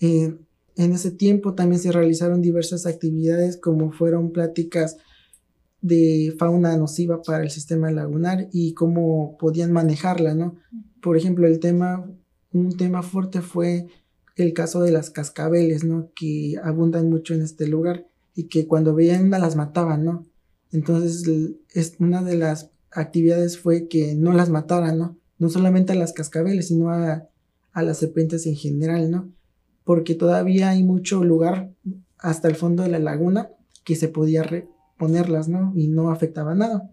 Eh, 0.00 0.34
en 0.76 0.92
ese 0.92 1.10
tiempo 1.10 1.54
también 1.54 1.80
se 1.80 1.90
realizaron 1.90 2.42
diversas 2.42 2.86
actividades 2.86 3.56
como 3.56 3.90
fueron 3.90 4.32
pláticas 4.32 4.98
de 5.80 6.34
fauna 6.38 6.76
nociva 6.76 7.22
para 7.22 7.42
el 7.42 7.50
sistema 7.50 7.90
lagunar 7.90 8.48
y 8.52 8.74
cómo 8.74 9.36
podían 9.38 9.72
manejarla, 9.72 10.34
¿no? 10.34 10.56
Por 11.00 11.16
ejemplo, 11.16 11.46
el 11.46 11.58
tema, 11.58 12.08
un 12.52 12.76
tema 12.76 13.02
fuerte 13.02 13.40
fue 13.40 13.86
el 14.38 14.52
caso 14.54 14.80
de 14.80 14.92
las 14.92 15.10
cascabeles, 15.10 15.84
¿no? 15.84 16.10
Que 16.14 16.56
abundan 16.62 17.10
mucho 17.10 17.34
en 17.34 17.42
este 17.42 17.66
lugar 17.66 18.06
y 18.34 18.44
que 18.44 18.66
cuando 18.66 18.94
veían 18.94 19.24
una 19.24 19.38
las 19.38 19.56
mataban, 19.56 20.04
¿no? 20.04 20.24
Entonces, 20.72 21.24
es 21.74 21.96
una 21.98 22.22
de 22.22 22.36
las 22.36 22.70
actividades 22.92 23.58
fue 23.58 23.88
que 23.88 24.14
no 24.14 24.32
las 24.32 24.48
mataran, 24.48 24.98
¿no? 24.98 25.18
No 25.38 25.48
solamente 25.48 25.92
a 25.92 25.96
las 25.96 26.12
cascabeles, 26.12 26.68
sino 26.68 26.90
a, 26.90 27.28
a 27.72 27.82
las 27.82 27.98
serpientes 27.98 28.46
en 28.46 28.54
general, 28.54 29.10
¿no? 29.10 29.28
Porque 29.84 30.14
todavía 30.14 30.70
hay 30.70 30.84
mucho 30.84 31.24
lugar 31.24 31.70
hasta 32.18 32.48
el 32.48 32.54
fondo 32.54 32.84
de 32.84 32.90
la 32.90 32.98
laguna 32.98 33.50
que 33.84 33.96
se 33.96 34.08
podía 34.08 34.42
reponerlas, 34.42 35.48
¿no? 35.48 35.72
Y 35.74 35.88
no 35.88 36.10
afectaba 36.10 36.54
nada. 36.54 36.90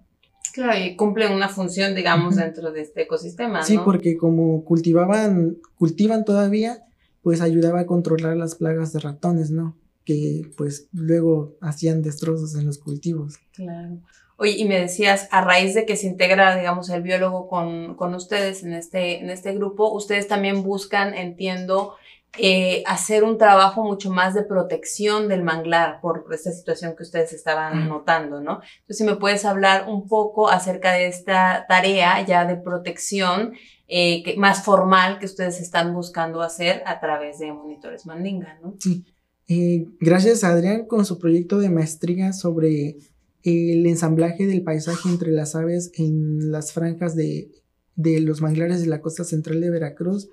Claro, 0.53 0.79
y 0.79 0.95
cumplen 0.95 1.33
una 1.33 1.49
función, 1.49 1.95
digamos, 1.95 2.37
dentro 2.37 2.71
de 2.71 2.81
este 2.81 3.01
ecosistema. 3.01 3.61
Sí, 3.63 3.77
porque 3.83 4.15
como 4.15 4.63
cultivaban, 4.63 5.57
cultivan 5.77 6.23
todavía, 6.23 6.85
pues 7.25 7.41
ayudaba 7.41 7.79
a 7.79 7.85
controlar 7.87 8.37
las 8.37 8.53
plagas 8.53 8.93
de 8.93 8.99
ratones, 8.99 9.49
¿no? 9.49 9.75
Que 10.05 10.43
pues 10.55 10.89
luego 10.93 11.55
hacían 11.59 12.03
destrozos 12.03 12.53
en 12.53 12.67
los 12.67 12.77
cultivos. 12.77 13.39
Claro. 13.51 13.97
Oye, 14.37 14.51
y 14.51 14.65
me 14.65 14.79
decías, 14.79 15.27
a 15.31 15.43
raíz 15.43 15.73
de 15.73 15.87
que 15.87 15.95
se 15.95 16.05
integra, 16.05 16.55
digamos, 16.55 16.87
el 16.91 17.01
biólogo 17.01 17.47
con, 17.47 17.95
con 17.95 18.13
ustedes 18.13 18.61
en 18.61 18.73
este, 18.73 19.21
en 19.21 19.31
este 19.31 19.55
grupo, 19.55 19.91
ustedes 19.91 20.27
también 20.27 20.61
buscan, 20.61 21.15
entiendo, 21.15 21.95
eh, 22.37 22.83
hacer 22.85 23.23
un 23.23 23.37
trabajo 23.37 23.83
mucho 23.83 24.11
más 24.11 24.33
de 24.33 24.43
protección 24.43 25.27
del 25.27 25.43
manglar 25.43 25.99
por 26.01 26.25
esta 26.31 26.51
situación 26.51 26.95
que 26.95 27.03
ustedes 27.03 27.33
estaban 27.33 27.87
notando, 27.87 28.41
¿no? 28.41 28.61
Entonces, 28.79 28.97
si 28.97 29.03
me 29.03 29.15
puedes 29.15 29.45
hablar 29.45 29.87
un 29.87 30.07
poco 30.07 30.49
acerca 30.49 30.93
de 30.93 31.07
esta 31.07 31.65
tarea 31.67 32.25
ya 32.25 32.45
de 32.45 32.57
protección 32.57 33.53
eh, 33.87 34.23
que, 34.23 34.35
más 34.37 34.63
formal 34.63 35.19
que 35.19 35.25
ustedes 35.25 35.61
están 35.61 35.93
buscando 35.93 36.41
hacer 36.41 36.81
a 36.85 36.99
través 36.99 37.39
de 37.39 37.51
Monitores 37.53 38.05
Mandinga, 38.05 38.59
¿no? 38.61 38.75
Sí. 38.79 39.05
Eh, 39.47 39.85
gracias 39.99 40.43
a 40.43 40.49
Adrián 40.49 40.87
con 40.87 41.05
su 41.05 41.19
proyecto 41.19 41.59
de 41.59 41.69
maestría 41.69 42.33
sobre 42.33 42.97
el 43.43 43.85
ensamblaje 43.85 44.47
del 44.47 44.63
paisaje 44.63 45.07
entre 45.07 45.29
las 45.31 45.55
aves 45.55 45.91
en 45.97 46.51
las 46.51 46.73
franjas 46.73 47.15
de, 47.15 47.51
de 47.95 48.19
los 48.19 48.41
manglares 48.41 48.81
de 48.81 48.87
la 48.87 49.01
costa 49.01 49.23
central 49.23 49.61
de 49.61 49.69
Veracruz. 49.69 50.29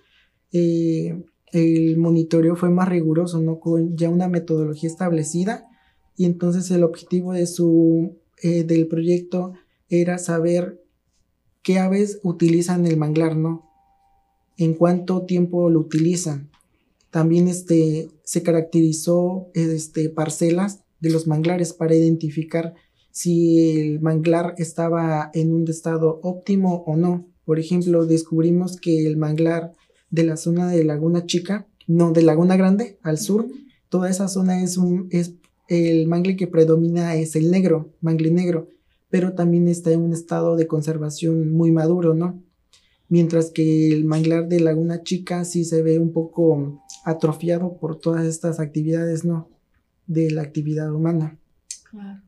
Eh, 0.52 1.22
el 1.52 1.98
monitoreo 1.98 2.56
fue 2.56 2.70
más 2.70 2.88
riguroso, 2.88 3.40
¿no? 3.40 3.60
Con 3.60 3.96
ya 3.96 4.08
una 4.08 4.28
metodología 4.28 4.88
establecida 4.88 5.68
y 6.16 6.24
entonces 6.24 6.70
el 6.70 6.82
objetivo 6.82 7.32
de 7.32 7.46
su, 7.46 8.16
eh, 8.42 8.64
del 8.64 8.88
proyecto 8.88 9.52
era 9.88 10.18
saber 10.18 10.82
qué 11.62 11.78
aves 11.78 12.18
utilizan 12.22 12.86
el 12.86 12.96
manglar, 12.96 13.36
¿no? 13.36 13.68
En 14.56 14.74
cuánto 14.74 15.22
tiempo 15.22 15.70
lo 15.70 15.80
utilizan. 15.80 16.50
También 17.10 17.48
este, 17.48 18.08
se 18.24 18.42
caracterizó 18.42 19.48
este, 19.54 20.08
parcelas 20.08 20.80
de 21.00 21.10
los 21.10 21.26
manglares 21.26 21.74
para 21.74 21.94
identificar 21.94 22.74
si 23.10 23.78
el 23.78 24.00
manglar 24.00 24.54
estaba 24.56 25.30
en 25.34 25.52
un 25.52 25.68
estado 25.68 26.20
óptimo 26.22 26.82
o 26.86 26.96
no. 26.96 27.26
Por 27.44 27.58
ejemplo, 27.58 28.06
descubrimos 28.06 28.76
que 28.76 29.06
el 29.06 29.18
manglar 29.18 29.74
de 30.12 30.22
la 30.22 30.36
zona 30.36 30.70
de 30.70 30.84
Laguna 30.84 31.26
Chica, 31.26 31.66
no, 31.88 32.12
de 32.12 32.22
Laguna 32.22 32.56
Grande, 32.56 32.98
al 33.02 33.18
sur, 33.18 33.48
toda 33.88 34.08
esa 34.08 34.28
zona 34.28 34.62
es 34.62 34.76
un, 34.76 35.08
es 35.10 35.34
el 35.66 36.06
mangle 36.06 36.36
que 36.36 36.46
predomina 36.46 37.16
es 37.16 37.34
el 37.34 37.50
negro, 37.50 37.90
mangle 38.00 38.30
negro, 38.30 38.68
pero 39.10 39.32
también 39.32 39.66
está 39.68 39.90
en 39.90 40.02
un 40.02 40.12
estado 40.12 40.54
de 40.56 40.66
conservación 40.66 41.50
muy 41.52 41.72
maduro, 41.72 42.14
¿no? 42.14 42.40
Mientras 43.08 43.50
que 43.50 43.90
el 43.92 44.04
manglar 44.04 44.48
de 44.48 44.60
Laguna 44.60 45.02
Chica 45.02 45.44
sí 45.44 45.64
se 45.64 45.82
ve 45.82 45.98
un 45.98 46.12
poco 46.12 46.82
atrofiado 47.04 47.76
por 47.78 47.98
todas 47.98 48.26
estas 48.26 48.60
actividades, 48.60 49.24
¿no? 49.24 49.48
De 50.06 50.30
la 50.30 50.42
actividad 50.42 50.92
humana. 50.92 51.38
Claro. 51.90 52.22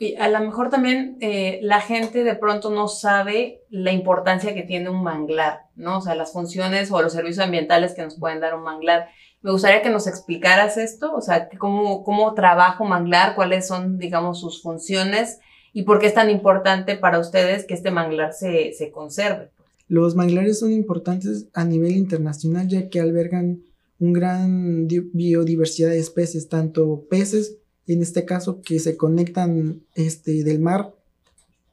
Y 0.00 0.14
a 0.14 0.28
lo 0.28 0.38
mejor 0.40 0.70
también 0.70 1.16
eh, 1.20 1.58
la 1.60 1.80
gente 1.80 2.22
de 2.22 2.36
pronto 2.36 2.70
no 2.70 2.86
sabe 2.86 3.62
la 3.68 3.90
importancia 3.90 4.54
que 4.54 4.62
tiene 4.62 4.90
un 4.90 5.02
manglar, 5.02 5.62
¿no? 5.74 5.98
O 5.98 6.00
sea, 6.00 6.14
las 6.14 6.32
funciones 6.32 6.92
o 6.92 7.02
los 7.02 7.12
servicios 7.12 7.44
ambientales 7.44 7.94
que 7.94 8.02
nos 8.02 8.16
pueden 8.16 8.38
dar 8.40 8.54
un 8.54 8.62
manglar. 8.62 9.08
Me 9.42 9.50
gustaría 9.50 9.82
que 9.82 9.90
nos 9.90 10.06
explicaras 10.06 10.76
esto, 10.76 11.12
o 11.12 11.20
sea, 11.20 11.48
cómo, 11.58 12.04
cómo 12.04 12.32
trabaja 12.34 12.82
un 12.82 12.90
manglar, 12.90 13.34
cuáles 13.34 13.66
son, 13.66 13.98
digamos, 13.98 14.40
sus 14.40 14.62
funciones 14.62 15.40
y 15.72 15.82
por 15.82 15.98
qué 15.98 16.06
es 16.06 16.14
tan 16.14 16.30
importante 16.30 16.96
para 16.96 17.18
ustedes 17.18 17.64
que 17.64 17.74
este 17.74 17.90
manglar 17.90 18.32
se, 18.32 18.72
se 18.74 18.92
conserve. 18.92 19.50
Los 19.88 20.14
manglares 20.14 20.60
son 20.60 20.72
importantes 20.72 21.48
a 21.54 21.64
nivel 21.64 21.96
internacional 21.96 22.68
ya 22.68 22.88
que 22.88 23.00
albergan 23.00 23.62
un 23.98 24.12
gran 24.12 24.86
biodiversidad 24.86 25.90
de 25.90 25.98
especies, 25.98 26.48
tanto 26.48 27.06
peces 27.10 27.56
en 27.88 28.02
este 28.02 28.24
caso 28.24 28.60
que 28.60 28.78
se 28.78 28.96
conectan 28.96 29.82
este, 29.94 30.44
del 30.44 30.60
mar 30.60 30.94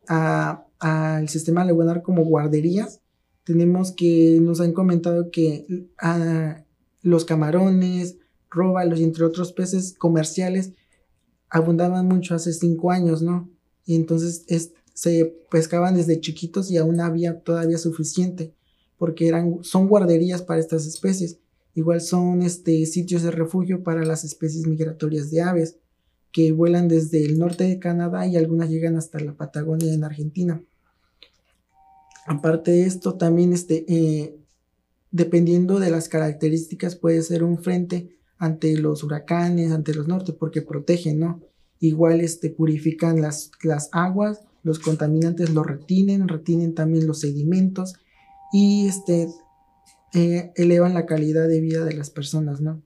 al 0.07 1.29
sistema 1.29 1.65
lagunar 1.65 2.01
como 2.01 2.23
guarderías. 2.23 3.01
Tenemos 3.43 3.91
que 3.91 4.39
nos 4.41 4.61
han 4.61 4.71
comentado 4.71 5.29
que 5.29 5.67
ah, 6.01 6.63
los 7.01 7.25
camarones, 7.25 8.17
róbalos 8.49 8.99
y 8.99 9.03
entre 9.03 9.25
otros 9.25 9.51
peces 9.51 9.93
comerciales 9.97 10.71
abundaban 11.49 12.07
mucho 12.07 12.33
hace 12.33 12.53
cinco 12.53 12.91
años, 12.91 13.21
¿no? 13.21 13.49
Y 13.85 13.95
entonces 13.95 14.45
se 14.93 15.37
pescaban 15.51 15.95
desde 15.95 16.21
chiquitos 16.21 16.71
y 16.71 16.77
aún 16.77 17.01
había 17.01 17.41
todavía 17.41 17.77
suficiente 17.77 18.53
porque 18.97 19.27
eran, 19.27 19.63
son 19.63 19.87
guarderías 19.87 20.41
para 20.41 20.61
estas 20.61 20.85
especies. 20.85 21.39
Igual 21.73 21.99
son 21.99 22.41
este, 22.41 22.85
sitios 22.85 23.21
de 23.21 23.31
refugio 23.31 23.83
para 23.83 24.05
las 24.05 24.23
especies 24.23 24.65
migratorias 24.65 25.29
de 25.29 25.41
aves 25.41 25.77
que 26.35 26.51
vuelan 26.51 26.89
desde 26.89 27.23
el 27.23 27.39
norte 27.39 27.63
de 27.63 27.79
Canadá 27.79 28.27
y 28.27 28.35
algunas 28.35 28.69
llegan 28.69 28.97
hasta 28.97 29.21
la 29.21 29.35
Patagonia 29.35 29.93
en 29.93 30.03
Argentina. 30.03 30.61
Aparte 32.27 32.71
de 32.71 32.83
esto, 32.83 33.13
también 33.13 33.53
este, 33.53 33.85
eh, 33.87 34.35
dependiendo 35.11 35.79
de 35.79 35.89
las 35.91 36.09
características, 36.09 36.97
puede 36.97 37.21
ser 37.21 37.45
un 37.45 37.57
frente 37.57 38.17
ante 38.37 38.77
los 38.77 39.01
huracanes, 39.01 39.71
ante 39.71 39.93
los 39.93 40.09
nortes, 40.09 40.35
porque 40.37 40.61
protegen, 40.61 41.21
¿no? 41.21 41.41
Igual 41.79 42.19
este, 42.19 42.49
purifican 42.49 43.21
las, 43.21 43.51
las 43.63 43.87
aguas, 43.93 44.41
los 44.61 44.79
contaminantes 44.79 45.51
los 45.51 45.65
retienen, 45.65 46.27
retienen 46.27 46.75
también 46.75 47.07
los 47.07 47.21
sedimentos 47.21 47.93
y 48.51 48.89
este, 48.89 49.29
eh, 50.13 50.51
elevan 50.57 50.95
la 50.95 51.05
calidad 51.05 51.47
de 51.47 51.61
vida 51.61 51.85
de 51.85 51.93
las 51.93 52.09
personas, 52.09 52.59
¿no? 52.59 52.81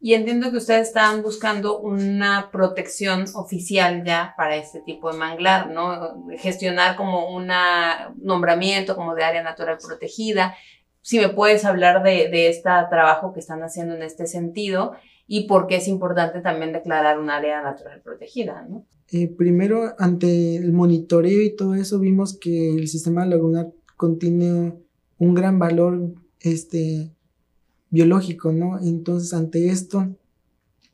Y 0.00 0.14
entiendo 0.14 0.50
que 0.52 0.58
ustedes 0.58 0.88
están 0.88 1.22
buscando 1.22 1.80
una 1.80 2.50
protección 2.52 3.24
oficial 3.34 4.04
ya 4.04 4.34
para 4.36 4.56
este 4.56 4.80
tipo 4.80 5.10
de 5.10 5.18
manglar, 5.18 5.70
¿no? 5.70 6.24
Gestionar 6.36 6.96
como 6.96 7.34
un 7.34 7.48
nombramiento 8.22 8.94
como 8.94 9.16
de 9.16 9.24
área 9.24 9.42
natural 9.42 9.78
protegida. 9.84 10.54
Si 11.02 11.18
me 11.18 11.28
puedes 11.30 11.64
hablar 11.64 12.04
de, 12.04 12.48
este 12.48 12.70
trabajo 12.90 13.32
que 13.32 13.40
están 13.40 13.62
haciendo 13.62 13.96
en 13.96 14.02
este 14.02 14.26
sentido 14.26 14.92
y 15.26 15.48
por 15.48 15.66
qué 15.66 15.76
es 15.76 15.88
importante 15.88 16.40
también 16.40 16.72
declarar 16.72 17.18
un 17.18 17.30
área 17.30 17.60
natural 17.60 18.00
protegida, 18.02 18.66
¿no? 18.68 18.86
Eh, 19.10 19.26
primero, 19.26 19.94
ante 19.98 20.56
el 20.56 20.72
monitoreo 20.72 21.42
y 21.42 21.56
todo 21.56 21.74
eso, 21.74 21.98
vimos 21.98 22.38
que 22.38 22.70
el 22.70 22.88
sistema 22.88 23.26
lagunar 23.26 23.72
contiene 23.96 24.74
un 25.18 25.34
gran 25.34 25.58
valor 25.58 26.14
este, 26.40 27.10
biológico, 27.90 28.52
¿no? 28.52 28.78
Entonces, 28.80 29.32
ante 29.32 29.68
esto 29.68 30.16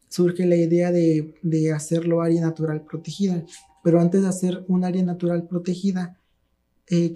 surge 0.09 0.47
la 0.47 0.57
idea 0.57 0.93
de, 0.93 1.73
hacerlo 1.75 2.23
área 2.23 2.41
natural 2.41 2.85
protegida. 2.85 3.45
Pero 3.83 4.01
antes 4.01 4.23
de 4.23 4.29
hacer 4.29 4.65
un 4.69 4.85
área 4.85 5.03
natural 5.03 5.49
protegida, 5.49 6.21
eh, 6.89 7.13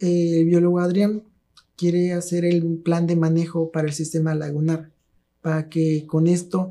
eh, 0.00 0.40
el 0.40 0.44
biólogo 0.44 0.80
Adrián 0.80 1.24
quiere 1.76 2.12
hacer 2.12 2.44
el 2.44 2.78
plan 2.78 3.06
de 3.06 3.16
manejo 3.16 3.70
para 3.70 3.88
el 3.88 3.94
sistema 3.94 4.34
lagunar, 4.34 4.92
para 5.40 5.68
que 5.68 6.06
con 6.06 6.26
esto 6.26 6.68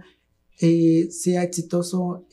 eh, 0.62 1.08
sea 1.10 1.44
exitoso 1.44 2.26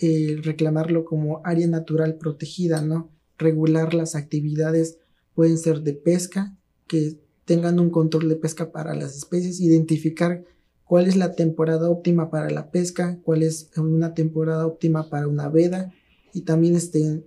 reclamarlo 0.43 1.05
como 1.05 1.41
área 1.45 1.67
natural 1.67 2.17
protegida, 2.17 2.83
¿no? 2.83 3.11
Regular 3.39 3.95
las 3.95 4.15
actividades 4.15 4.99
pueden 5.35 5.59
ser 5.59 5.81
de 5.81 5.95
pesca, 5.95 6.57
que 6.87 7.19
tengan 7.53 7.79
un 7.79 7.91
control 7.91 8.31
de 8.31 8.37
pesca 8.37 8.73
para 8.73 8.95
las 8.95 9.15
especies, 9.15 9.61
identificar 9.61 10.43
cuál 10.87 11.07
es 11.07 11.17
la 11.17 11.35
temporada 11.35 11.91
óptima 11.91 12.31
para 12.31 12.49
la 12.49 12.71
pesca, 12.71 13.19
cuál 13.25 13.43
es 13.43 13.69
una 13.77 14.15
temporada 14.15 14.67
óptima 14.67 15.11
para 15.11 15.29
una 15.29 15.51
veda 15.51 15.93
y 16.33 16.41
también 16.41 16.77
este 16.77 17.23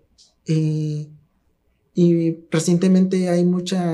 eh, 0.47 1.07
y 1.93 2.38
recientemente 2.49 3.29
hay 3.29 3.45
mucha 3.45 3.93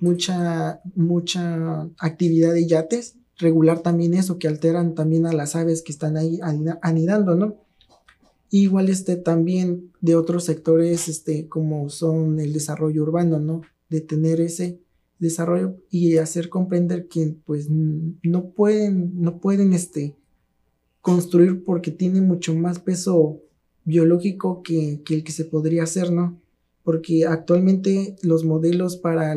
mucha 0.00 0.80
mucha 0.96 1.88
actividad 1.96 2.52
de 2.52 2.66
yates 2.66 3.14
regular 3.38 3.78
también 3.82 4.12
eso 4.12 4.40
que 4.40 4.48
alteran 4.48 4.96
también 4.96 5.26
a 5.26 5.32
las 5.32 5.54
aves 5.54 5.80
que 5.80 5.92
están 5.92 6.16
ahí 6.16 6.40
anidando 6.82 7.36
no 7.36 7.54
igual 8.50 8.88
este 8.88 9.14
también 9.14 9.92
de 10.00 10.16
otros 10.16 10.42
sectores 10.42 11.06
este 11.06 11.46
como 11.46 11.88
son 11.88 12.40
el 12.40 12.52
desarrollo 12.52 13.04
urbano 13.04 13.38
no 13.38 13.62
de 13.88 14.00
tener 14.00 14.40
ese 14.40 14.80
desarrollo 15.18 15.76
y 15.90 16.18
hacer 16.18 16.48
comprender 16.48 17.08
que 17.08 17.36
pues 17.44 17.68
no 17.70 18.50
pueden, 18.50 19.20
no 19.20 19.38
pueden 19.38 19.72
este, 19.72 20.14
construir 21.00 21.64
porque 21.64 21.90
tiene 21.90 22.20
mucho 22.20 22.54
más 22.54 22.78
peso 22.78 23.40
biológico 23.84 24.62
que, 24.62 25.02
el 25.08 25.24
que 25.24 25.32
se 25.32 25.44
podría 25.44 25.84
hacer, 25.84 26.12
¿no? 26.12 26.40
Porque 26.82 27.26
actualmente 27.26 28.16
los 28.22 28.44
modelos 28.44 28.96
para 28.96 29.36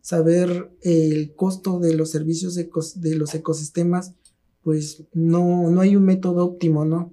saber 0.00 0.70
el 0.82 1.34
costo 1.34 1.78
de 1.78 1.94
los 1.94 2.10
servicios 2.10 2.54
de 2.54 3.16
los 3.16 3.34
ecosistemas, 3.34 4.14
pues 4.62 5.04
no, 5.12 5.70
no 5.70 5.80
hay 5.80 5.96
un 5.96 6.04
método 6.04 6.44
óptimo, 6.44 6.84
¿no? 6.84 7.12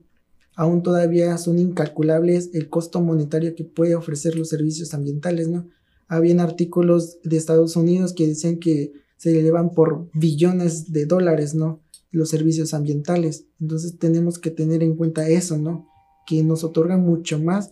Aún 0.56 0.84
todavía 0.84 1.38
son 1.38 1.60
incalculables 1.60 2.50
el 2.54 2.70
costo 2.70 3.02
monetario 3.02 3.56
que 3.56 3.64
puede 3.64 3.96
ofrecer 3.96 4.36
los 4.36 4.50
servicios 4.50 4.94
ambientales, 4.94 5.48
¿no? 5.48 5.68
Habían 6.12 6.42
artículos 6.42 7.20
de 7.24 7.38
Estados 7.38 7.78
Unidos 7.78 8.12
que 8.12 8.28
decían 8.28 8.58
que 8.58 8.92
se 9.16 9.40
elevan 9.40 9.72
por 9.72 10.10
billones 10.14 10.92
de 10.92 11.06
dólares, 11.06 11.56
¿no? 11.56 11.80
Los 12.12 12.30
servicios 12.30 12.74
ambientales. 12.74 13.46
Entonces 13.62 13.98
tenemos 13.98 14.38
que 14.38 14.52
tener 14.52 14.84
en 14.84 14.98
cuenta 14.98 15.30
eso, 15.30 15.58
¿no? 15.58 15.88
Que 16.28 16.44
nos 16.44 16.66
otorgan 16.66 17.02
mucho 17.02 17.40
más 17.40 17.72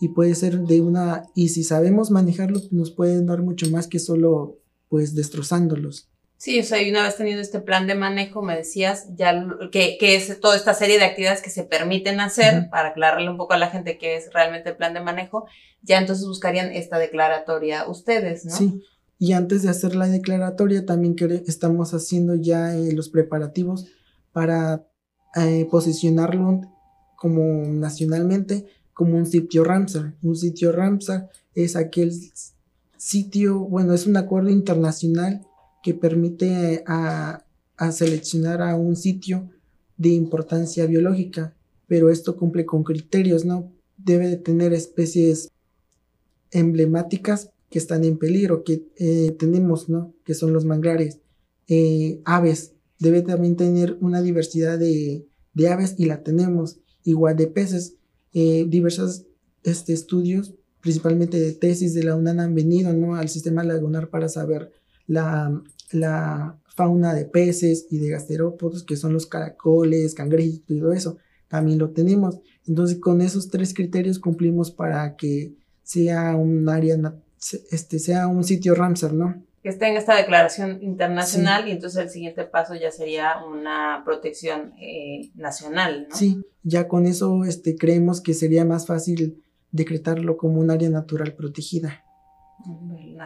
y 0.00 0.08
puede 0.08 0.34
ser 0.34 0.60
de 0.60 0.82
una, 0.82 1.24
y 1.34 1.48
si 1.48 1.64
sabemos 1.64 2.10
manejarlo, 2.10 2.60
nos 2.72 2.90
pueden 2.90 3.24
dar 3.24 3.40
mucho 3.40 3.70
más 3.70 3.86
que 3.86 3.98
solo 3.98 4.58
pues 4.90 5.14
destrozándolos. 5.14 6.10
Sí, 6.38 6.60
o 6.60 6.62
sea, 6.62 6.80
y 6.80 6.88
una 6.88 7.02
vez 7.02 7.16
teniendo 7.16 7.42
este 7.42 7.58
plan 7.58 7.88
de 7.88 7.96
manejo, 7.96 8.42
me 8.42 8.56
decías 8.56 9.08
ya 9.16 9.44
que, 9.72 9.98
que 9.98 10.14
es 10.14 10.40
toda 10.40 10.54
esta 10.54 10.72
serie 10.72 10.96
de 10.96 11.04
actividades 11.04 11.42
que 11.42 11.50
se 11.50 11.64
permiten 11.64 12.20
hacer, 12.20 12.70
para 12.70 12.90
aclararle 12.90 13.28
un 13.28 13.36
poco 13.36 13.54
a 13.54 13.58
la 13.58 13.70
gente 13.70 13.98
qué 13.98 14.16
es 14.16 14.32
realmente 14.32 14.70
el 14.70 14.76
plan 14.76 14.94
de 14.94 15.00
manejo, 15.00 15.46
ya 15.82 15.98
entonces 15.98 16.24
buscarían 16.24 16.70
esta 16.70 16.98
declaratoria 16.98 17.88
ustedes, 17.88 18.44
¿no? 18.44 18.54
Sí, 18.54 18.84
y 19.18 19.32
antes 19.32 19.64
de 19.64 19.70
hacer 19.70 19.96
la 19.96 20.06
declaratoria, 20.06 20.86
también 20.86 21.16
estamos 21.48 21.92
haciendo 21.92 22.36
ya 22.36 22.72
eh, 22.76 22.92
los 22.92 23.08
preparativos 23.08 23.86
para 24.32 24.86
eh, 25.34 25.66
posicionarlo 25.68 26.60
como 27.16 27.42
nacionalmente 27.66 28.64
como 28.92 29.16
un 29.16 29.26
sitio 29.26 29.64
Ramsar. 29.64 30.14
Un 30.22 30.36
sitio 30.36 30.70
Ramsar 30.70 31.30
es 31.54 31.74
aquel 31.74 32.12
sitio, 32.96 33.58
bueno, 33.58 33.92
es 33.92 34.06
un 34.06 34.16
acuerdo 34.16 34.50
internacional 34.50 35.47
que 35.82 35.94
permite 35.94 36.84
a, 36.86 37.44
seleccionar 37.92 38.60
a 38.60 38.74
un 38.74 38.96
sitio 38.96 39.50
de 39.96 40.10
importancia 40.10 40.86
biológica, 40.86 41.54
pero 41.86 42.10
esto 42.10 42.36
cumple 42.36 42.66
con 42.66 42.82
criterios, 42.82 43.44
¿no? 43.44 43.72
Debe 43.96 44.28
de 44.28 44.36
tener 44.36 44.72
especies 44.72 45.50
emblemáticas 46.50 47.50
que 47.70 47.78
están 47.78 48.04
en 48.04 48.18
peligro, 48.18 48.64
que 48.64 48.88
eh, 48.96 49.36
tenemos, 49.38 49.88
¿no? 49.88 50.14
Que 50.24 50.34
son 50.34 50.52
los 50.52 50.64
manglares. 50.64 51.20
Eh, 51.68 52.20
aves, 52.24 52.72
debe 52.98 53.22
también 53.22 53.56
tener 53.56 53.96
una 54.00 54.22
diversidad 54.22 54.78
de, 54.78 55.26
aves 55.68 55.94
y 55.98 56.06
la 56.06 56.22
tenemos, 56.22 56.80
igual 57.04 57.36
de 57.36 57.46
peces. 57.46 57.94
Eh, 58.34 58.66
diversos 58.68 59.24
este, 59.62 59.92
estudios, 59.92 60.54
principalmente 60.80 61.38
de 61.38 61.52
tesis 61.52 61.94
de 61.94 62.04
la 62.04 62.16
UNAM, 62.16 62.40
han 62.40 62.54
venido 62.54 63.14
al 63.14 63.28
sistema 63.28 63.64
lagunar 63.64 64.10
para 64.10 64.28
saber 64.28 64.72
la, 65.08 65.60
la 65.90 66.56
fauna 66.76 67.12
de 67.12 67.24
peces 67.24 67.88
y 67.90 67.98
de 67.98 68.10
gasterópodos, 68.10 68.84
que 68.84 68.96
son 68.96 69.12
los 69.12 69.26
caracoles, 69.26 70.14
cangrejos 70.14 70.60
y 70.68 70.78
todo 70.78 70.92
eso, 70.92 71.18
también 71.48 71.80
lo 71.80 71.90
tenemos. 71.90 72.38
Entonces, 72.68 73.00
con 73.00 73.20
esos 73.20 73.50
tres 73.50 73.74
criterios 73.74 74.20
cumplimos 74.20 74.70
para 74.70 75.16
que 75.16 75.54
sea 75.82 76.36
un 76.36 76.68
área, 76.68 76.96
este, 77.72 77.98
sea 77.98 78.28
un 78.28 78.44
sitio 78.44 78.76
Ramsar, 78.76 79.12
¿no? 79.12 79.42
Que 79.62 79.70
esté 79.70 79.88
en 79.88 79.96
esta 79.96 80.14
declaración 80.14 80.80
internacional 80.82 81.66
y 81.66 81.72
entonces 81.72 82.00
el 82.00 82.10
siguiente 82.10 82.44
paso 82.44 82.76
ya 82.76 82.92
sería 82.92 83.44
una 83.44 84.02
protección 84.04 84.72
eh, 84.80 85.32
nacional, 85.34 86.06
¿no? 86.08 86.14
Sí, 86.14 86.44
ya 86.62 86.86
con 86.86 87.06
eso 87.06 87.44
este, 87.44 87.76
creemos 87.76 88.20
que 88.20 88.34
sería 88.34 88.64
más 88.64 88.86
fácil 88.86 89.42
decretarlo 89.72 90.36
como 90.36 90.60
un 90.60 90.70
área 90.70 90.90
natural 90.90 91.34
protegida 91.34 92.04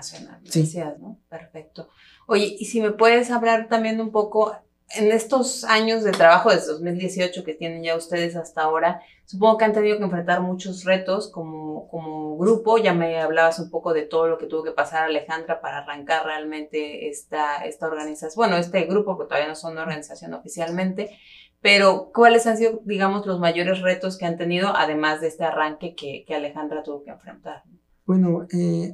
nacional. 0.02 0.40
Sí. 0.44 0.78
¿no? 1.00 1.18
Perfecto. 1.28 1.88
Oye, 2.26 2.56
y 2.58 2.64
si 2.66 2.80
me 2.80 2.90
puedes 2.90 3.30
hablar 3.30 3.68
también 3.68 4.00
un 4.00 4.10
poco, 4.10 4.56
en 4.94 5.10
estos 5.12 5.64
años 5.64 6.02
de 6.02 6.12
trabajo 6.12 6.50
desde 6.50 6.72
2018 6.72 7.44
que 7.44 7.54
tienen 7.54 7.82
ya 7.82 7.96
ustedes 7.96 8.36
hasta 8.36 8.62
ahora, 8.62 9.00
supongo 9.24 9.56
que 9.56 9.64
han 9.64 9.72
tenido 9.72 9.96
que 9.98 10.04
enfrentar 10.04 10.40
muchos 10.40 10.84
retos 10.84 11.30
como, 11.30 11.88
como 11.88 12.36
grupo. 12.36 12.78
Ya 12.78 12.92
me 12.92 13.18
hablabas 13.20 13.58
un 13.58 13.70
poco 13.70 13.94
de 13.94 14.02
todo 14.02 14.28
lo 14.28 14.38
que 14.38 14.46
tuvo 14.46 14.64
que 14.64 14.72
pasar 14.72 15.04
Alejandra 15.04 15.60
para 15.60 15.78
arrancar 15.78 16.26
realmente 16.26 17.08
esta, 17.08 17.64
esta 17.64 17.86
organización, 17.86 18.34
bueno, 18.36 18.56
este 18.56 18.82
grupo, 18.82 19.18
que 19.18 19.24
todavía 19.24 19.48
no 19.48 19.54
son 19.54 19.72
una 19.72 19.82
organización 19.82 20.34
oficialmente. 20.34 21.16
Pero, 21.60 22.10
¿cuáles 22.12 22.46
han 22.48 22.58
sido, 22.58 22.80
digamos, 22.84 23.24
los 23.24 23.38
mayores 23.38 23.80
retos 23.80 24.18
que 24.18 24.26
han 24.26 24.36
tenido, 24.36 24.72
además 24.74 25.20
de 25.20 25.28
este 25.28 25.44
arranque 25.44 25.94
que, 25.94 26.24
que 26.26 26.34
Alejandra 26.34 26.82
tuvo 26.82 27.04
que 27.04 27.10
enfrentar? 27.10 27.62
Bueno, 28.04 28.46
eh, 28.52 28.92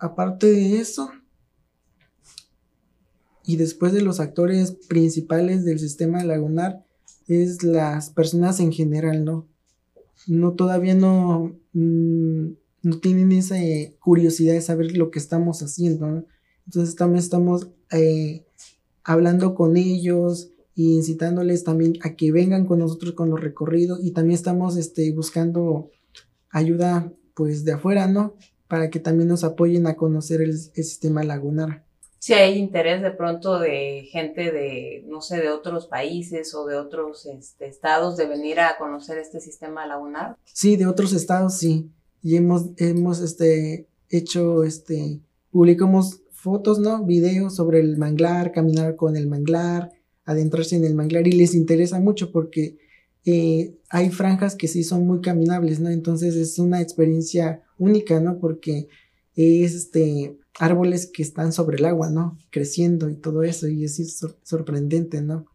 aparte 0.00 0.50
de 0.50 0.78
eso, 0.78 1.10
y 3.44 3.56
después 3.56 3.92
de 3.92 4.02
los 4.02 4.20
actores 4.20 4.72
principales 4.88 5.64
del 5.64 5.78
sistema 5.78 6.24
lagunar, 6.24 6.84
es 7.28 7.62
las 7.62 8.10
personas 8.10 8.60
en 8.60 8.72
general, 8.72 9.24
¿no? 9.24 9.46
No 10.26 10.54
todavía 10.54 10.94
no, 10.94 11.56
mm, 11.72 12.48
no 12.82 12.98
tienen 13.00 13.32
esa 13.32 13.62
eh, 13.62 13.96
curiosidad 14.00 14.54
de 14.54 14.60
saber 14.60 14.96
lo 14.96 15.10
que 15.10 15.18
estamos 15.18 15.62
haciendo, 15.62 16.06
¿no? 16.06 16.24
Entonces 16.66 16.96
también 16.96 17.22
estamos 17.22 17.70
eh, 17.92 18.46
hablando 19.04 19.54
con 19.54 19.76
ellos 19.76 20.50
e 20.76 20.82
incitándoles 20.82 21.64
también 21.64 21.94
a 22.02 22.16
que 22.16 22.32
vengan 22.32 22.66
con 22.66 22.78
nosotros 22.78 23.12
con 23.12 23.30
los 23.30 23.40
recorridos 23.40 24.00
y 24.02 24.12
también 24.12 24.36
estamos 24.36 24.76
este, 24.76 25.12
buscando 25.12 25.90
ayuda 26.50 27.12
pues 27.34 27.64
de 27.64 27.72
afuera, 27.72 28.06
¿no? 28.06 28.34
Para 28.70 28.88
que 28.88 29.00
también 29.00 29.28
nos 29.28 29.44
apoyen 29.44 29.86
a 29.86 29.96
conocer 29.96 30.40
el, 30.40 30.56
sistema 30.56 31.24
lagunar. 31.24 31.84
Si 32.20 32.34
hay 32.34 32.56
interés 32.56 33.02
de 33.02 33.10
pronto 33.10 33.58
de 33.58 34.06
gente 34.10 34.52
de, 34.52 35.04
no 35.08 35.20
sé, 35.20 35.38
de 35.38 35.50
otros 35.50 35.88
países 35.88 36.54
o 36.54 36.66
de 36.66 36.76
otros 36.76 37.26
este, 37.26 37.66
estados 37.66 38.16
de 38.16 38.28
venir 38.28 38.60
a 38.60 38.78
conocer 38.78 39.18
este 39.18 39.40
sistema 39.40 39.86
lagunar. 39.86 40.36
Sí, 40.44 40.76
de 40.76 40.86
otros 40.86 41.12
estados, 41.12 41.58
sí. 41.58 41.90
Y 42.22 42.36
hemos, 42.36 42.66
hemos 42.76 43.20
este, 43.20 43.88
hecho, 44.08 44.62
este, 44.62 45.20
publicamos 45.50 46.22
fotos, 46.30 46.78
¿no? 46.78 47.04
Videos 47.04 47.56
sobre 47.56 47.80
el 47.80 47.98
manglar, 47.98 48.52
caminar 48.52 48.94
con 48.94 49.16
el 49.16 49.26
manglar, 49.26 49.90
adentrarse 50.24 50.76
en 50.76 50.84
el 50.84 50.94
manglar 50.94 51.26
y 51.26 51.32
les 51.32 51.54
interesa 51.54 51.98
mucho 51.98 52.30
porque 52.30 52.78
eh, 53.24 53.76
hay 53.90 54.10
franjas 54.10 54.56
que 54.56 54.68
sí 54.68 54.82
son 54.82 55.06
muy 55.06 55.20
caminables, 55.20 55.80
¿no? 55.80 55.90
Entonces 55.90 56.36
es 56.36 56.58
una 56.58 56.80
experiencia 56.80 57.62
única, 57.80 58.20
¿no? 58.20 58.38
Porque 58.38 58.88
es 59.34 59.74
este 59.74 60.38
árboles 60.58 61.06
que 61.06 61.22
están 61.22 61.52
sobre 61.52 61.78
el 61.78 61.86
agua, 61.86 62.10
¿no? 62.10 62.38
Creciendo 62.50 63.08
y 63.08 63.16
todo 63.16 63.42
eso, 63.42 63.66
y 63.66 63.84
es 63.84 64.24
sorprendente, 64.44 65.22
¿no? 65.22 65.46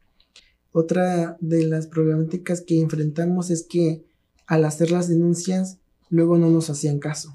Otra 0.72 1.38
de 1.40 1.66
las 1.66 1.88
problemáticas 1.88 2.62
que 2.62 2.82
enfrentamos 2.82 3.50
es 3.50 3.64
que 3.64 4.04
al 4.48 4.66
hacer 4.66 4.92
las 4.92 5.08
denuncias, 5.08 5.78
luego 6.10 6.38
no 6.38 6.50
nos 6.50 6.70
hacían 6.70 7.00
caso. 7.00 7.32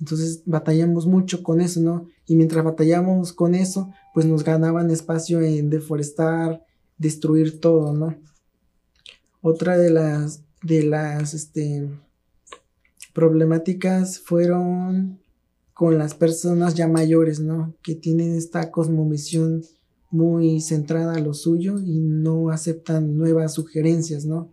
Entonces 0.00 0.42
batallamos 0.46 1.06
mucho 1.06 1.42
con 1.42 1.60
eso, 1.60 1.80
¿no? 1.80 2.06
Y 2.26 2.36
mientras 2.36 2.64
batallamos 2.64 3.32
con 3.32 3.54
eso, 3.54 3.92
pues 4.14 4.26
nos 4.26 4.44
ganaban 4.44 4.90
espacio 4.90 5.40
en 5.42 5.70
deforestar, 5.70 6.64
destruir 6.96 7.60
todo, 7.60 7.92
¿no? 7.92 8.16
Otra 9.40 9.76
de 9.76 9.90
las, 9.90 10.42
de 10.62 10.84
las 10.84 11.34
este, 11.34 11.88
problemáticas 13.18 14.20
fueron 14.20 15.18
con 15.74 15.98
las 15.98 16.14
personas 16.14 16.76
ya 16.76 16.86
mayores, 16.86 17.40
¿no? 17.40 17.74
Que 17.82 17.96
tienen 17.96 18.36
esta 18.36 18.70
cosmovisión 18.70 19.64
muy 20.12 20.60
centrada 20.60 21.14
a 21.14 21.18
lo 21.18 21.34
suyo 21.34 21.80
y 21.80 21.98
no 21.98 22.50
aceptan 22.50 23.16
nuevas 23.16 23.54
sugerencias, 23.54 24.24
¿no? 24.24 24.52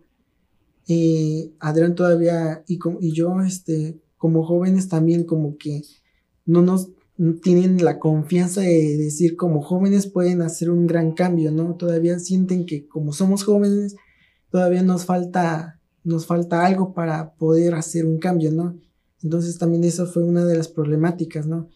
Eh, 0.88 1.52
Adrián 1.60 1.94
todavía 1.94 2.64
y, 2.66 2.80
y 3.02 3.12
yo, 3.12 3.40
este, 3.40 4.00
como 4.16 4.44
jóvenes 4.44 4.88
también 4.88 5.22
como 5.22 5.56
que 5.58 5.82
no 6.44 6.60
nos 6.60 6.88
tienen 7.44 7.84
la 7.84 8.00
confianza 8.00 8.62
de 8.62 8.96
decir 8.96 9.36
como 9.36 9.62
jóvenes 9.62 10.08
pueden 10.08 10.42
hacer 10.42 10.70
un 10.70 10.88
gran 10.88 11.12
cambio, 11.12 11.52
¿no? 11.52 11.76
Todavía 11.76 12.18
sienten 12.18 12.66
que 12.66 12.88
como 12.88 13.12
somos 13.12 13.44
jóvenes 13.44 13.94
todavía 14.50 14.82
nos 14.82 15.04
falta, 15.04 15.75
nos 16.06 16.24
falta 16.24 16.64
algo 16.64 16.94
para 16.94 17.34
poder 17.34 17.74
hacer 17.74 18.06
un 18.06 18.18
cambio, 18.18 18.52
¿no? 18.52 18.76
Entonces 19.22 19.58
también 19.58 19.82
eso 19.82 20.06
fue 20.06 20.22
una 20.22 20.44
de 20.44 20.56
las 20.56 20.68
problemáticas, 20.68 21.46
¿no? 21.46 21.68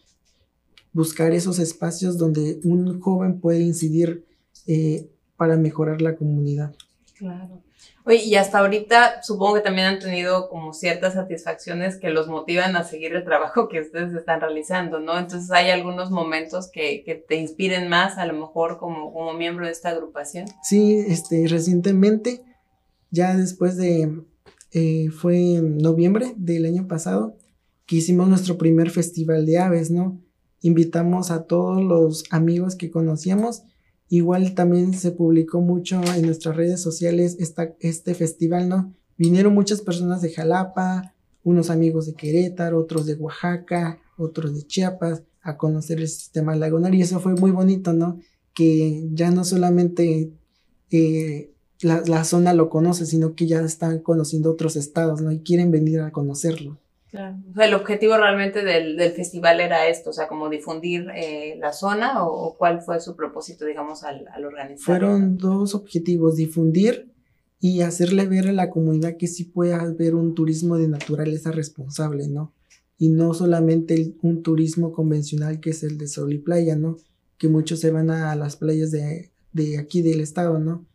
Buscar 0.93 1.33
esos 1.33 1.59
espacios 1.59 2.17
donde 2.17 2.59
un 2.63 3.01
joven 3.01 3.41
puede 3.41 3.59
incidir 3.59 4.25
eh, 4.67 5.09
para 5.35 5.57
mejorar 5.57 6.01
la 6.01 6.15
comunidad. 6.15 6.73
Claro. 7.17 7.61
Oye, 8.05 8.23
y 8.23 8.35
hasta 8.35 8.59
ahorita 8.59 9.21
supongo 9.21 9.55
que 9.55 9.61
también 9.61 9.87
han 9.87 9.99
tenido 9.99 10.49
como 10.49 10.73
ciertas 10.73 11.13
satisfacciones 11.13 11.97
que 11.97 12.09
los 12.09 12.27
motivan 12.27 12.75
a 12.75 12.83
seguir 12.83 13.13
el 13.13 13.25
trabajo 13.25 13.67
que 13.67 13.81
ustedes 13.81 14.13
están 14.13 14.39
realizando, 14.39 14.99
¿no? 14.99 15.19
Entonces 15.19 15.51
hay 15.51 15.71
algunos 15.71 16.09
momentos 16.09 16.71
que, 16.71 17.03
que 17.03 17.15
te 17.15 17.35
inspiren 17.35 17.89
más, 17.89 18.17
a 18.17 18.25
lo 18.25 18.33
mejor 18.33 18.77
como, 18.79 19.13
como 19.13 19.33
miembro 19.33 19.65
de 19.65 19.71
esta 19.71 19.89
agrupación. 19.89 20.45
Sí, 20.63 21.03
este, 21.07 21.47
recientemente 21.47 22.43
ya 23.11 23.37
después 23.37 23.77
de 23.77 24.23
eh, 24.71 25.09
fue 25.09 25.55
en 25.55 25.77
noviembre 25.77 26.33
del 26.37 26.65
año 26.65 26.87
pasado 26.87 27.37
que 27.85 27.97
hicimos 27.97 28.29
nuestro 28.29 28.57
primer 28.57 28.89
festival 28.89 29.45
de 29.45 29.59
aves, 29.59 29.91
¿no? 29.91 30.21
Invitamos 30.61 31.29
a 31.29 31.43
todos 31.43 31.83
los 31.83 32.23
amigos 32.29 32.75
que 32.75 32.89
conocíamos. 32.89 33.63
Igual 34.07 34.55
también 34.55 34.93
se 34.93 35.11
publicó 35.11 35.59
mucho 35.59 36.01
en 36.15 36.25
nuestras 36.25 36.55
redes 36.55 36.81
sociales 36.81 37.35
esta, 37.39 37.75
este 37.81 38.13
festival, 38.13 38.69
¿no? 38.69 38.93
Vinieron 39.17 39.53
muchas 39.53 39.81
personas 39.81 40.21
de 40.21 40.31
Jalapa, 40.31 41.13
unos 41.43 41.69
amigos 41.69 42.05
de 42.05 42.13
Querétaro, 42.13 42.79
otros 42.79 43.05
de 43.05 43.15
Oaxaca, 43.15 43.99
otros 44.17 44.55
de 44.55 44.65
Chiapas, 44.65 45.23
a 45.41 45.57
conocer 45.57 45.99
el 45.99 46.07
sistema 46.07 46.55
lagunar 46.55 46.95
y 46.95 47.01
eso 47.01 47.19
fue 47.19 47.33
muy 47.33 47.51
bonito, 47.51 47.93
¿no? 47.93 48.19
Que 48.53 49.09
ya 49.11 49.31
no 49.31 49.43
solamente 49.43 50.31
eh, 50.91 51.51
la, 51.81 52.23
zona 52.23 52.53
lo 52.53 52.69
conoce, 52.69 53.05
sino 53.05 53.35
que 53.35 53.47
ya 53.47 53.61
están 53.61 53.99
conociendo 53.99 54.51
otros 54.51 54.75
estados, 54.75 55.21
¿no? 55.21 55.31
Y 55.31 55.39
quieren 55.39 55.71
venir 55.71 56.01
a 56.01 56.11
conocerlo. 56.11 56.79
Claro. 57.09 57.37
O 57.49 57.53
sea, 57.53 57.65
el 57.65 57.73
objetivo 57.73 58.15
realmente 58.15 58.63
del, 58.63 58.97
festival 59.11 59.59
era 59.59 59.87
esto, 59.87 60.11
o 60.11 60.13
sea, 60.13 60.27
como 60.27 60.49
difundir 60.49 61.07
eh, 61.15 61.57
la 61.59 61.73
zona 61.73 62.25
o, 62.25 62.55
cuál 62.57 62.81
fue 62.81 62.99
su 63.01 63.15
propósito, 63.15 63.65
digamos, 63.65 64.03
al, 64.03 64.27
al 64.33 64.45
organizar. 64.45 64.85
Fueron 64.85 65.37
dos 65.37 65.75
objetivos, 65.75 66.35
difundir 66.35 67.11
y 67.59 67.81
hacerle 67.81 68.27
ver 68.27 68.47
a 68.47 68.53
la 68.53 68.69
comunidad 68.69 69.17
que 69.17 69.27
sí 69.27 69.43
puede 69.43 69.73
haber 69.73 70.15
un 70.15 70.33
turismo 70.35 70.77
de 70.77 70.87
naturaleza 70.87 71.51
responsable, 71.51 72.27
¿no? 72.27 72.53
Y 72.97 73.09
no 73.09 73.33
solamente 73.33 74.15
un 74.21 74.41
turismo 74.41 74.93
convencional 74.93 75.59
que 75.59 75.71
es 75.71 75.83
el 75.83 75.97
de 75.97 76.07
sol 76.07 76.31
y 76.31 76.37
playa, 76.37 76.75
¿no? 76.75 76.97
Que 77.37 77.49
muchos 77.49 77.79
se 77.79 77.91
van 77.91 78.09
a, 78.09 78.35
las 78.35 78.55
playas 78.55 78.91
de, 78.91 79.31
de 79.51 79.79
aquí 79.79 80.01
del 80.01 80.21
estado, 80.21 80.59
¿no? 80.59 80.85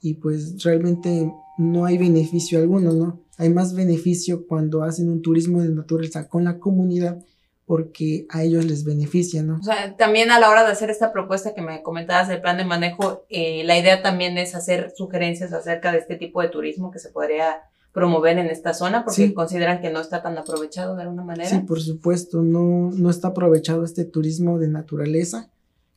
Y 0.00 0.14
pues 0.14 0.62
realmente 0.62 1.32
no 1.58 1.84
hay 1.84 1.98
beneficio 1.98 2.58
alguno, 2.58 2.92
¿no? 2.92 3.20
Hay 3.36 3.50
más 3.50 3.74
beneficio 3.74 4.46
cuando 4.46 4.82
hacen 4.82 5.10
un 5.10 5.22
turismo 5.22 5.62
de 5.62 5.70
naturaleza 5.70 6.28
con 6.28 6.44
la 6.44 6.58
comunidad 6.58 7.24
porque 7.68 8.26
a 8.30 8.42
ellos 8.42 8.64
les 8.64 8.82
beneficia, 8.82 9.42
¿no? 9.42 9.58
O 9.60 9.62
sea, 9.62 9.94
también 9.96 10.30
a 10.30 10.40
la 10.40 10.48
hora 10.48 10.64
de 10.64 10.72
hacer 10.72 10.88
esta 10.88 11.12
propuesta 11.12 11.54
que 11.54 11.60
me 11.60 11.82
comentabas 11.82 12.26
del 12.26 12.40
plan 12.40 12.56
de 12.56 12.64
manejo, 12.64 13.26
eh, 13.28 13.62
la 13.64 13.78
idea 13.78 14.00
también 14.00 14.38
es 14.38 14.54
hacer 14.54 14.94
sugerencias 14.96 15.52
acerca 15.52 15.92
de 15.92 15.98
este 15.98 16.16
tipo 16.16 16.40
de 16.40 16.48
turismo 16.48 16.90
que 16.90 16.98
se 16.98 17.10
podría 17.10 17.58
promover 17.92 18.38
en 18.38 18.46
esta 18.46 18.72
zona 18.72 19.04
porque 19.04 19.34
consideran 19.34 19.82
que 19.82 19.90
no 19.90 20.00
está 20.00 20.22
tan 20.22 20.38
aprovechado 20.38 20.96
de 20.96 21.02
alguna 21.02 21.24
manera. 21.24 21.50
Sí, 21.50 21.58
por 21.58 21.80
supuesto, 21.80 22.42
no, 22.42 22.90
no 22.90 23.10
está 23.10 23.28
aprovechado 23.28 23.84
este 23.84 24.04
turismo 24.04 24.58
de 24.58 24.68
naturaleza, 24.68 25.50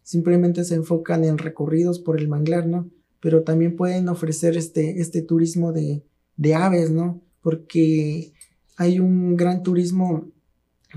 simplemente 0.03 0.65
se 0.65 0.75
enfocan 0.75 1.23
en 1.23 1.37
recorridos 1.37 1.99
por 1.99 2.19
el 2.19 2.27
manglar, 2.27 2.65
¿no? 2.65 2.89
Pero 3.21 3.43
también 3.43 3.75
pueden 3.75 4.09
ofrecer 4.09 4.57
este, 4.57 4.99
este 4.99 5.21
turismo 5.21 5.71
de, 5.71 6.03
aves, 6.55 6.89
¿no? 6.89 7.21
Porque 7.41 8.33
hay 8.77 8.99
un 8.99 9.37
gran 9.37 9.63
turismo 9.63 10.27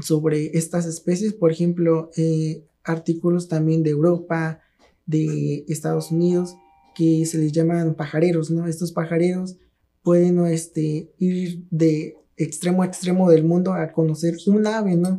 sobre 0.01 0.57
estas 0.57 0.87
especies, 0.87 1.35
por 1.35 1.53
ejemplo, 1.53 2.11
eh, 2.17 2.65
artículos 2.83 3.49
también 3.49 3.83
de 3.83 3.91
Europa, 3.91 4.61
de 5.07 5.65
Estados 5.69 6.11
Unidos, 6.11 6.57
que 6.95 7.27
se 7.27 7.39
les 7.39 7.53
llaman 7.53 7.95
pajareros, 7.95 8.51
¿no? 8.51 8.67
Estos 8.67 8.93
pajareros 8.93 9.57
pueden 10.03 10.45
este, 10.47 11.11
ir 11.19 11.65
de 11.71 12.17
extremo 12.37 12.83
a 12.83 12.87
extremo 12.87 13.31
del 13.31 13.45
mundo 13.45 13.75
a 13.75 13.93
conocer 13.93 14.37
un 14.47 14.67
ave, 14.67 14.97
¿no? 14.97 15.19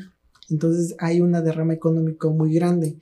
Entonces 0.49 0.95
hay 0.99 1.21
una 1.21 1.41
derrama 1.41 1.73
económica 1.73 2.27
muy 2.29 2.53
grande. 2.53 2.97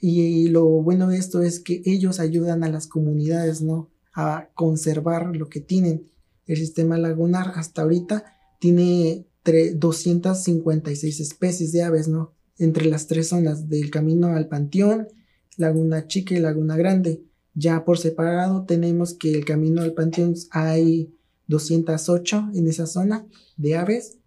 Y, 0.00 0.48
lo 0.48 0.64
bueno 0.64 1.08
de 1.08 1.18
esto 1.18 1.42
es 1.42 1.60
que 1.60 1.82
ellos 1.84 2.20
ayudan 2.20 2.62
a 2.64 2.70
las 2.70 2.86
comunidades, 2.86 3.62
¿no? 3.62 3.90
A 4.14 4.48
conservar 4.54 5.36
lo 5.36 5.48
que 5.48 5.60
tienen. 5.60 6.06
El 6.46 6.56
sistema 6.56 6.98
lagunar 6.98 7.52
hasta 7.56 7.82
ahorita 7.82 8.24
tiene 8.60 9.26
256 9.44 11.20
especies 11.20 11.72
de 11.72 11.82
aves, 11.82 12.08
¿no? 12.08 12.32
Entre 12.58 12.86
las 12.86 13.06
tres 13.06 13.28
zonas 13.28 13.68
del 13.68 13.90
camino 13.90 14.28
al 14.28 14.48
panteón, 14.48 15.08
Laguna 15.56 16.06
Chica 16.06 16.34
y 16.34 16.40
Laguna 16.40 16.76
Grande. 16.76 17.22
Ya 17.54 17.84
por 17.84 17.98
separado 17.98 18.64
tenemos 18.64 19.14
que 19.14 19.32
el 19.32 19.44
camino 19.44 19.82
al 19.82 19.94
panteón 19.94 20.34
hay 20.50 21.12
208 21.48 22.50
en 22.54 22.68
esa 22.68 22.86
zona 22.86 23.26
de 23.56 23.76
aves, 23.76 24.18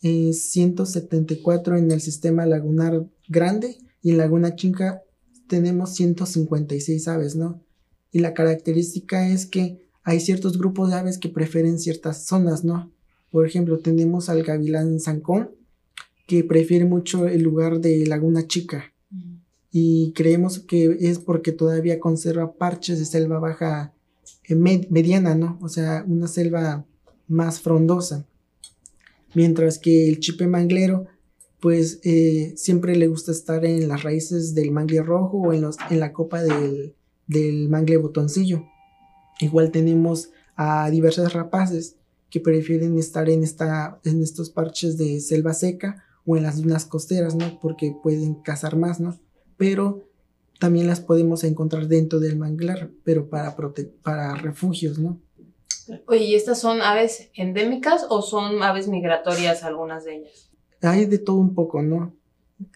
174 0.00 1.76
eh, 1.76 1.78
en 1.78 1.90
el 1.90 2.00
sistema 2.00 2.46
lagunar 2.46 3.04
grande 3.28 3.78
y 4.00 4.10
en 4.10 4.18
Laguna 4.18 4.54
Chica 4.54 5.02
tenemos 5.48 5.94
156 5.94 7.08
aves, 7.08 7.36
¿no? 7.36 7.62
Y 8.12 8.20
la 8.20 8.34
característica 8.34 9.28
es 9.28 9.46
que 9.46 9.88
hay 10.04 10.20
ciertos 10.20 10.58
grupos 10.58 10.90
de 10.90 10.96
aves 10.96 11.18
que 11.18 11.28
prefieren 11.28 11.78
ciertas 11.78 12.24
zonas, 12.24 12.64
¿no? 12.64 12.92
Por 13.30 13.46
ejemplo, 13.46 13.78
tenemos 13.78 14.28
al 14.28 14.42
gavilán 14.42 15.00
zancón, 15.00 15.50
que 16.26 16.44
prefiere 16.44 16.84
mucho 16.84 17.26
el 17.26 17.42
lugar 17.42 17.80
de 17.80 18.06
Laguna 18.06 18.46
Chica. 18.46 18.92
Y 19.70 20.12
creemos 20.12 20.58
que 20.60 20.96
es 21.00 21.18
porque 21.18 21.52
todavía 21.52 22.00
conserva 22.00 22.54
parches 22.54 22.98
de 22.98 23.04
selva 23.04 23.38
baja 23.38 23.92
eh, 24.44 24.54
mediana, 24.54 25.34
¿no? 25.34 25.58
O 25.60 25.68
sea, 25.68 26.04
una 26.06 26.26
selva 26.26 26.86
más 27.26 27.60
frondosa. 27.60 28.26
Mientras 29.34 29.78
que 29.78 30.08
el 30.08 30.20
chipe 30.20 30.46
manglero 30.46 31.06
pues 31.60 32.00
eh, 32.04 32.54
siempre 32.56 32.96
le 32.96 33.08
gusta 33.08 33.32
estar 33.32 33.64
en 33.64 33.88
las 33.88 34.02
raíces 34.02 34.54
del 34.54 34.70
mangle 34.70 35.02
rojo 35.02 35.38
o 35.38 35.52
en, 35.52 35.62
los, 35.62 35.76
en 35.90 36.00
la 36.00 36.12
copa 36.12 36.42
del, 36.42 36.94
del 37.26 37.68
mangle 37.68 37.96
botoncillo. 37.96 38.64
Igual 39.40 39.70
tenemos 39.70 40.30
a 40.56 40.90
diversas 40.90 41.32
rapaces 41.32 41.96
que 42.30 42.40
prefieren 42.40 42.98
estar 42.98 43.28
en, 43.28 43.42
esta, 43.42 44.00
en 44.04 44.22
estos 44.22 44.50
parches 44.50 44.98
de 44.98 45.20
selva 45.20 45.54
seca 45.54 46.04
o 46.26 46.36
en 46.36 46.42
las 46.42 46.60
dunas 46.60 46.84
costeras, 46.84 47.34
¿no? 47.34 47.58
Porque 47.60 47.94
pueden 48.02 48.34
cazar 48.34 48.76
más, 48.76 49.00
¿no? 49.00 49.18
Pero 49.56 50.04
también 50.58 50.86
las 50.86 51.00
podemos 51.00 51.44
encontrar 51.44 51.88
dentro 51.88 52.20
del 52.20 52.36
manglar, 52.36 52.90
pero 53.04 53.28
para, 53.28 53.56
para 54.02 54.34
refugios, 54.34 54.98
¿no? 54.98 55.20
Oye, 56.06 56.24
¿y 56.24 56.34
estas 56.34 56.60
son 56.60 56.82
aves 56.82 57.30
endémicas 57.34 58.06
o 58.10 58.20
son 58.20 58.62
aves 58.62 58.88
migratorias 58.88 59.62
algunas 59.62 60.04
de 60.04 60.16
ellas? 60.16 60.47
Hay 60.82 61.06
de 61.06 61.18
todo 61.18 61.36
un 61.36 61.54
poco, 61.54 61.82
¿no? 61.82 62.14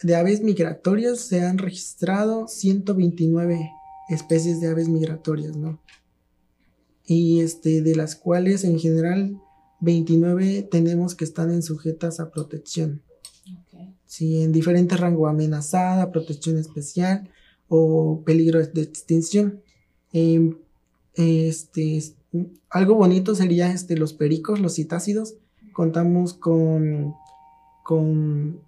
De 0.02 0.14
aves 0.14 0.42
migratorias 0.42 1.20
se 1.20 1.42
han 1.42 1.58
registrado 1.58 2.48
129 2.48 3.70
especies 4.08 4.60
de 4.60 4.68
aves 4.68 4.88
migratorias, 4.88 5.56
¿no? 5.56 5.80
Y 7.04 7.40
este, 7.40 7.82
de 7.82 7.96
las 7.96 8.16
cuales 8.16 8.64
en 8.64 8.78
general 8.78 9.40
29 9.80 10.68
tenemos 10.70 11.14
que 11.14 11.24
están 11.24 11.50
en 11.50 11.62
sujetas 11.62 12.20
a 12.20 12.30
protección. 12.30 13.02
Sí, 14.06 14.42
en 14.42 14.52
diferente 14.52 14.96
rango, 14.96 15.26
amenazada, 15.26 16.12
protección 16.12 16.58
especial 16.58 17.30
o 17.68 18.22
peligro 18.24 18.64
de 18.64 18.82
extinción. 18.82 19.62
Em, 20.12 20.58
este, 21.14 22.02
algo 22.68 22.94
bonito 22.94 23.34
sería 23.34 23.72
este, 23.72 23.96
los 23.96 24.12
pericos, 24.12 24.60
los 24.60 24.74
citácidos. 24.74 25.36
Contamos 25.72 26.34
con 26.34 27.14
con 27.82 28.60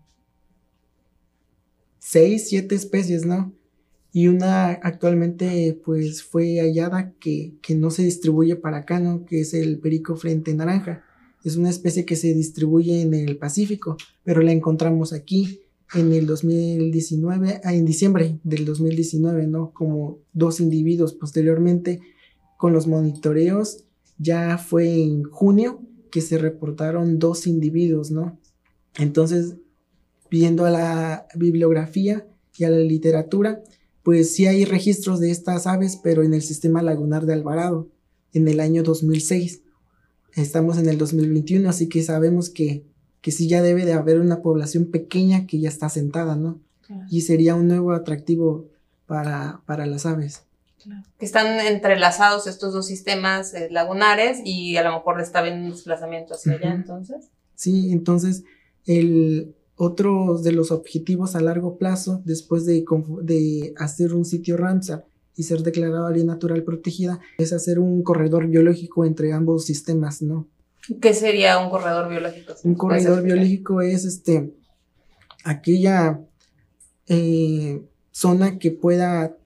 seis, 1.99 2.49
siete 2.49 2.75
especies, 2.75 3.25
¿no? 3.25 3.53
Y 4.13 4.29
una 4.29 4.69
actualmente 4.69 5.81
pues 5.85 6.23
fue 6.23 6.61
hallada 6.61 7.13
que, 7.19 7.55
no 7.71 7.91
se 7.91 8.05
distribuye 8.05 8.55
para 8.57 8.79
acá, 8.79 9.01
¿no? 9.01 9.25
Que 9.25 9.41
es 9.41 9.55
el 9.55 9.79
perico 9.81 10.15
frente 10.15 10.55
naranja. 10.55 11.03
Es 11.43 11.57
una 11.57 11.71
especie 11.71 12.05
que 12.05 12.15
se 12.15 12.33
distribuye 12.33 13.03
en 13.03 13.15
el 13.15 13.37
Pacífico, 13.37 13.97
pero 14.23 14.41
la 14.41 14.53
encontramos 14.53 15.13
aquí 15.13 15.63
en 15.95 16.13
el 16.13 16.27
2019, 16.27 17.61
ah, 17.65 17.75
en 17.75 17.85
diciembre 17.85 18.39
del 18.45 18.65
2019, 18.65 19.47
¿no? 19.47 19.73
Como 19.73 20.19
dos 20.33 20.61
individuos 20.61 21.15
posteriormente 21.15 22.01
con 22.57 22.73
los 22.73 22.87
monitoreos, 22.87 23.85
ya 24.19 24.59
fue 24.59 25.03
en 25.03 25.25
junio 25.25 25.81
que 26.11 26.21
se 26.21 26.39
reportaron 26.39 27.19
dos 27.19 27.47
individuos, 27.47 28.11
¿no? 28.11 28.39
Entonces, 28.97 29.57
viendo 30.31 30.65
a 30.65 30.71
la 30.71 31.27
bibliografía 31.35 32.27
y 32.57 32.65
a 32.65 32.71
la 32.71 32.79
literatura, 32.79 33.63
pues 34.03 34.35
sí 34.35 34.47
hay 34.47 34.65
registros 34.65 35.21
de 35.21 35.31
estas 35.31 35.67
aves, 35.67 35.99
pero 36.03 36.23
en 36.23 36.35
el 36.35 36.43
sistema 36.43 36.83
lagunar 36.83 37.27
de 37.27 37.33
Alvarado, 37.33 37.89
en 38.33 38.49
el 38.49 38.61
año 38.61 38.83
2006. 38.83 39.63
Estamos 40.35 40.79
en 40.79 40.89
el 40.89 40.99
2021, 40.99 41.69
así 41.69 41.89
que 41.89 42.03
sabemos 42.03 42.51
que, 42.51 42.85
que 43.21 43.31
sí 43.31 43.49
ya 43.49 43.63
debe 43.63 43.87
de 43.87 43.95
haber 43.95 44.21
una 44.21 44.43
población 44.43 44.91
pequeña 44.91 45.47
que 45.47 45.61
ya 45.61 45.69
está 45.69 45.89
sentada, 45.89 46.37
¿no? 46.37 46.61
Y 47.11 47.23
sería 47.23 47.55
un 47.55 47.69
nuevo 47.69 47.93
atractivo 47.93 48.69
para, 49.07 49.63
para 49.65 49.87
las 49.87 50.05
aves. 50.05 50.45
Que 51.19 51.25
están 51.25 51.61
entrelazados 51.61 52.47
estos 52.47 52.75
dos 52.75 52.87
sistemas 52.87 53.55
eh, 53.55 53.69
lagunares 53.71 54.41
y 54.45 54.77
a 54.77 54.83
lo 54.83 54.93
mejor 54.93 55.21
está 55.21 55.41
bien 55.41 55.63
un 55.63 55.71
desplazamiento 55.71 56.35
hacia 56.35 56.53
allá, 56.53 56.75
entonces. 56.75 57.31
Sí, 57.55 57.91
entonces 57.91 58.45
el 58.87 59.55
otro 59.77 60.39
de 60.39 60.53
los 60.53 60.71
objetivos 60.71 61.35
a 61.35 61.41
largo 61.41 61.79
plazo, 61.79 62.23
después 62.25 62.65
de, 62.65 62.85
de 63.23 63.75
hacer 63.77 64.15
un 64.15 64.25
sitio 64.25 64.57
Ramsar 64.57 65.05
y 65.37 65.43
ser 65.43 65.63
declarado 65.63 66.07
área 66.07 66.25
natural 66.25 66.63
protegida, 66.63 67.21
es 67.39 67.53
hacer 67.53 67.79
un 67.79 68.03
corredor 68.03 68.47
biológico 68.47 69.05
entre 69.05 69.33
ambos 69.33 69.65
sistemas, 69.65 70.23
¿no? 70.23 70.47
¿Qué 71.01 71.15
sería 71.15 71.59
un 71.59 71.71
corredor 71.71 72.09
biológico? 72.09 72.55
Un 72.63 72.75
corredor 72.75 73.23
biológico 73.23 73.81
es 73.81 74.05
este 74.05 74.55
aquella 75.43 76.21
eh, 77.09 77.83
zona 78.11 78.59
que 78.59 78.71
pueda 78.71 79.37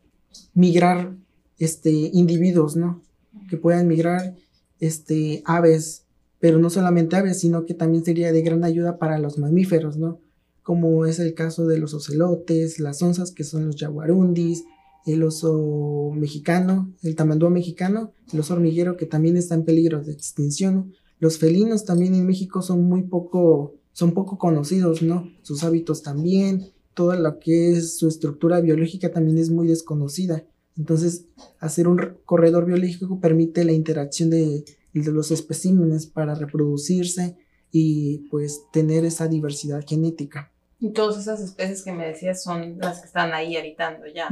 migrar 0.54 1.14
este 1.58 1.90
individuos, 1.90 2.76
¿no? 2.76 3.02
Que 3.48 3.56
puedan 3.56 3.86
migrar 3.88 4.34
este 4.80 5.42
aves, 5.44 6.04
pero 6.40 6.58
no 6.58 6.70
solamente 6.70 7.16
aves, 7.16 7.40
sino 7.40 7.66
que 7.66 7.74
también 7.74 8.04
sería 8.04 8.32
de 8.32 8.42
gran 8.42 8.64
ayuda 8.64 8.98
para 8.98 9.18
los 9.18 9.38
mamíferos, 9.38 9.96
¿no? 9.96 10.20
Como 10.62 11.06
es 11.06 11.18
el 11.18 11.34
caso 11.34 11.66
de 11.66 11.78
los 11.78 11.94
ocelotes, 11.94 12.78
las 12.78 13.02
onzas 13.02 13.32
que 13.32 13.44
son 13.44 13.66
los 13.66 13.76
jaguarundis, 13.76 14.64
el 15.06 15.22
oso 15.22 16.12
mexicano, 16.14 16.92
el 17.02 17.16
tamandúa 17.16 17.50
mexicano, 17.50 18.12
el 18.32 18.40
oso 18.40 18.54
hormiguero 18.54 18.96
que 18.96 19.06
también 19.06 19.36
está 19.36 19.54
en 19.54 19.64
peligro 19.64 20.02
de 20.02 20.12
extinción. 20.12 20.92
Los 21.18 21.38
felinos 21.38 21.84
también 21.84 22.14
en 22.14 22.26
México 22.26 22.62
son 22.62 22.82
muy 22.82 23.02
poco, 23.02 23.74
son 23.92 24.12
poco 24.12 24.38
conocidos, 24.38 25.02
¿no? 25.02 25.30
Sus 25.42 25.64
hábitos 25.64 26.02
también, 26.02 26.72
toda 26.94 27.16
lo 27.16 27.38
que 27.38 27.72
es 27.72 27.96
su 27.96 28.06
estructura 28.06 28.60
biológica 28.60 29.10
también 29.10 29.38
es 29.38 29.50
muy 29.50 29.66
desconocida. 29.66 30.44
Entonces, 30.76 31.24
hacer 31.58 31.88
un 31.88 32.18
corredor 32.24 32.66
biológico 32.66 33.18
permite 33.20 33.64
la 33.64 33.72
interacción 33.72 34.30
de, 34.30 34.64
de 34.92 35.12
los 35.12 35.30
especímenes 35.30 36.06
para 36.06 36.34
reproducirse 36.34 37.36
y 37.70 38.28
pues 38.30 38.62
tener 38.72 39.04
esa 39.04 39.28
diversidad 39.28 39.84
genética. 39.86 40.50
Y 40.80 40.90
todas 40.90 41.18
esas 41.18 41.40
especies 41.40 41.82
que 41.82 41.92
me 41.92 42.06
decías 42.06 42.42
son 42.42 42.78
las 42.78 43.00
que 43.00 43.06
están 43.06 43.32
ahí 43.32 43.56
habitando 43.56 44.06
ya. 44.06 44.28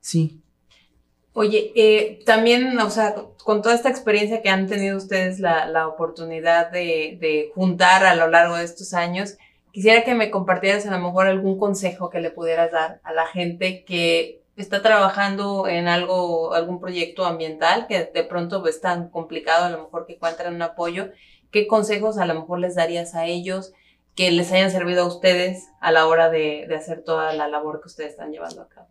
Sí. 0.00 0.40
Oye, 1.32 1.72
eh, 1.76 2.20
también, 2.24 2.78
o 2.78 2.90
sea, 2.90 3.14
con 3.44 3.62
toda 3.62 3.74
esta 3.74 3.88
experiencia 3.88 4.42
que 4.42 4.48
han 4.48 4.66
tenido 4.66 4.96
ustedes 4.96 5.38
la, 5.38 5.66
la 5.66 5.86
oportunidad 5.86 6.70
de, 6.70 7.18
de, 7.20 7.50
juntar 7.54 8.04
a 8.04 8.16
lo 8.16 8.28
largo 8.28 8.56
de 8.56 8.64
estos 8.64 8.94
años, 8.94 9.36
quisiera 9.72 10.02
que 10.02 10.14
me 10.14 10.30
compartieras 10.30 10.86
a 10.86 10.90
lo 10.90 10.98
mejor 10.98 11.28
algún 11.28 11.56
consejo 11.56 12.10
que 12.10 12.20
le 12.20 12.30
pudieras 12.30 12.72
dar 12.72 13.00
a 13.04 13.12
la 13.12 13.26
gente 13.26 13.84
que 13.84 14.39
está 14.60 14.82
trabajando 14.82 15.66
en 15.68 15.88
algo, 15.88 16.54
algún 16.54 16.80
proyecto 16.80 17.24
ambiental 17.24 17.86
que 17.88 18.10
de 18.12 18.24
pronto 18.24 18.66
es 18.66 18.80
tan 18.80 19.08
complicado, 19.08 19.64
a 19.64 19.70
lo 19.70 19.84
mejor 19.84 20.06
que 20.06 20.14
encuentran 20.14 20.54
un 20.54 20.62
apoyo. 20.62 21.10
¿Qué 21.50 21.66
consejos 21.66 22.18
a 22.18 22.26
lo 22.26 22.34
mejor 22.34 22.60
les 22.60 22.74
darías 22.74 23.14
a 23.14 23.26
ellos 23.26 23.72
que 24.14 24.30
les 24.30 24.52
hayan 24.52 24.70
servido 24.70 25.02
a 25.02 25.06
ustedes 25.06 25.64
a 25.80 25.92
la 25.92 26.06
hora 26.06 26.30
de, 26.30 26.66
hacer 26.76 27.02
toda 27.02 27.32
la 27.32 27.48
labor 27.48 27.80
que 27.80 27.88
ustedes 27.88 28.10
están 28.10 28.32
llevando 28.32 28.62
a 28.62 28.68
cabo? 28.68 28.88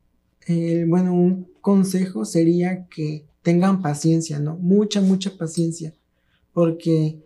Eh, 0.47 0.85
bueno, 0.87 1.13
un 1.13 1.51
consejo 1.61 2.25
sería 2.25 2.87
que 2.87 3.25
tengan 3.41 3.81
paciencia, 3.81 4.39
¿no? 4.39 4.55
Mucha, 4.55 5.01
mucha 5.01 5.37
paciencia, 5.37 5.93
porque 6.53 7.19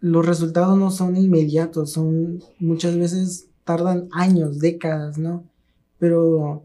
los 0.00 0.26
resultados 0.26 0.78
no 0.78 0.90
son 0.90 1.16
inmediatos, 1.16 1.92
son 1.92 2.42
muchas 2.58 2.96
veces 2.96 3.48
tardan 3.64 4.08
años, 4.12 4.58
décadas, 4.58 5.18
¿no? 5.18 5.44
Pero 5.98 6.64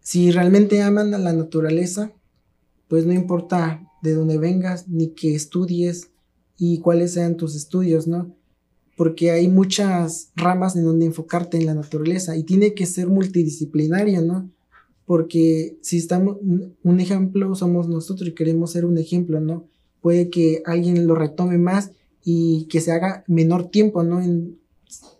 si 0.00 0.30
realmente 0.30 0.82
aman 0.82 1.14
a 1.14 1.18
la 1.18 1.32
naturaleza, 1.32 2.12
pues 2.88 3.06
no 3.06 3.12
importa 3.12 3.82
de 4.02 4.14
dónde 4.14 4.38
vengas, 4.38 4.88
ni 4.88 5.08
que 5.08 5.34
estudies 5.34 6.10
y 6.58 6.78
cuáles 6.78 7.12
sean 7.14 7.36
tus 7.36 7.54
estudios, 7.54 8.06
¿no? 8.06 8.34
porque 8.96 9.30
hay 9.30 9.48
muchas 9.48 10.30
ramas 10.36 10.76
en 10.76 10.84
donde 10.84 11.06
enfocarte 11.06 11.56
en 11.56 11.66
la 11.66 11.74
naturaleza 11.74 12.36
y 12.36 12.44
tiene 12.44 12.74
que 12.74 12.86
ser 12.86 13.08
multidisciplinario, 13.08 14.22
¿no? 14.22 14.50
Porque 15.06 15.76
si 15.80 15.98
estamos, 15.98 16.36
un 16.40 17.00
ejemplo 17.00 17.54
somos 17.54 17.88
nosotros 17.88 18.28
y 18.28 18.34
queremos 18.34 18.72
ser 18.72 18.84
un 18.84 18.98
ejemplo, 18.98 19.40
¿no? 19.40 19.66
Puede 20.00 20.30
que 20.30 20.62
alguien 20.66 21.06
lo 21.06 21.14
retome 21.14 21.58
más 21.58 21.90
y 22.24 22.66
que 22.66 22.80
se 22.80 22.92
haga 22.92 23.24
menor 23.26 23.70
tiempo, 23.70 24.02
¿no? 24.02 24.20
En 24.20 24.58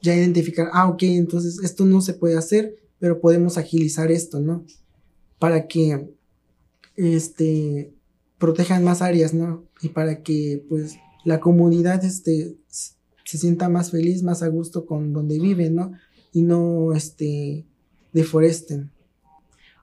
ya 0.03 0.15
identificar, 0.15 0.69
ah, 0.73 0.89
ok, 0.89 1.03
entonces 1.05 1.59
esto 1.63 1.85
no 1.85 2.03
se 2.03 2.15
puede 2.15 2.37
hacer, 2.37 2.77
pero 3.03 3.21
podemos 3.21 3.59
agilizar 3.59 4.13
esto, 4.13 4.39
¿no? 4.39 4.65
Para 5.41 5.67
que, 5.67 6.09
este, 6.95 7.93
protejan 8.39 8.85
más 8.85 9.03
áreas, 9.03 9.35
¿no? 9.35 9.65
Y 9.81 9.89
para 9.89 10.23
que, 10.23 10.65
pues, 10.69 10.99
la 11.25 11.41
comunidad, 11.41 12.05
este, 12.05 12.55
se 12.69 13.39
sienta 13.39 13.69
más 13.69 13.91
feliz, 13.91 14.23
más 14.23 14.45
a 14.45 14.47
gusto 14.47 14.87
con 14.87 15.13
donde 15.13 15.41
vive, 15.41 15.69
¿no? 15.69 15.91
Y 16.33 16.43
no, 16.43 16.93
este, 16.95 17.67
deforesten. 18.13 18.93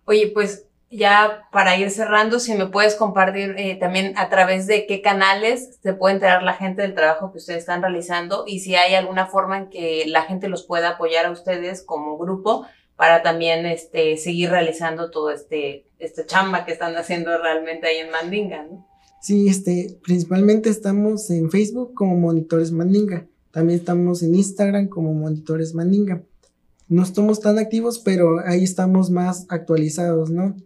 Oye, 0.06 0.32
pues 0.34 0.68
ya 0.90 1.50
para 1.52 1.76
ir 1.76 1.92
cerrando, 1.92 2.40
si 2.40 2.54
me 2.56 2.68
puedes 2.68 2.96
compartir 2.96 3.54
eh, 3.58 3.76
también 3.76 4.18
a 4.18 4.30
través 4.30 4.66
de 4.66 4.88
qué 4.88 5.02
canales 5.02 5.78
se 5.84 5.94
puede 5.94 6.16
enterar 6.16 6.42
la 6.42 6.54
gente 6.54 6.84
del 6.84 6.96
trabajo 6.96 7.34
que 7.34 7.40
ustedes 7.40 7.60
están 7.60 7.82
realizando 7.82 8.46
y 8.48 8.62
si 8.62 8.76
hay 8.76 8.96
alguna 8.96 9.28
forma 9.28 9.58
en 9.58 9.70
que 9.70 10.06
la 10.08 10.22
gente 10.22 10.48
los 10.48 10.66
pueda 10.66 10.92
apoyar 10.92 11.26
a 11.26 11.32
ustedes 11.32 11.84
como 11.84 12.18
grupo 12.18 12.66
para 13.00 13.24
también 13.24 13.66
este, 13.66 14.18
seguir 14.18 14.50
realizando 14.50 15.10
todo 15.10 15.32
este, 15.32 15.86
este 16.00 16.26
chamba 16.26 16.66
que 16.66 16.74
están 16.74 16.98
haciendo 16.98 17.32
realmente 17.42 17.88
ahí 17.88 18.00
en 18.00 18.12
Mandinga, 18.12 18.68
¿no? 18.70 18.86
Sí, 19.22 19.48
este, 19.48 19.98
principalmente 20.04 20.70
estamos 20.70 21.30
en 21.30 21.50
Facebook 21.50 21.94
como 21.94 22.18
Monitores 22.18 22.74
Mandinga. 22.74 23.26
También 23.52 23.80
estamos 23.80 24.22
en 24.22 24.36
Instagram 24.36 24.90
como 24.90 25.14
Monitores 25.14 25.74
Mandinga. 25.74 26.24
No 26.90 27.04
estamos 27.04 27.40
tan 27.40 27.58
activos, 27.58 28.00
pero 28.00 28.42
ahí 28.46 28.66
estamos 28.66 29.10
más 29.12 29.46
actualizados, 29.48 30.30
¿no? 30.30 30.58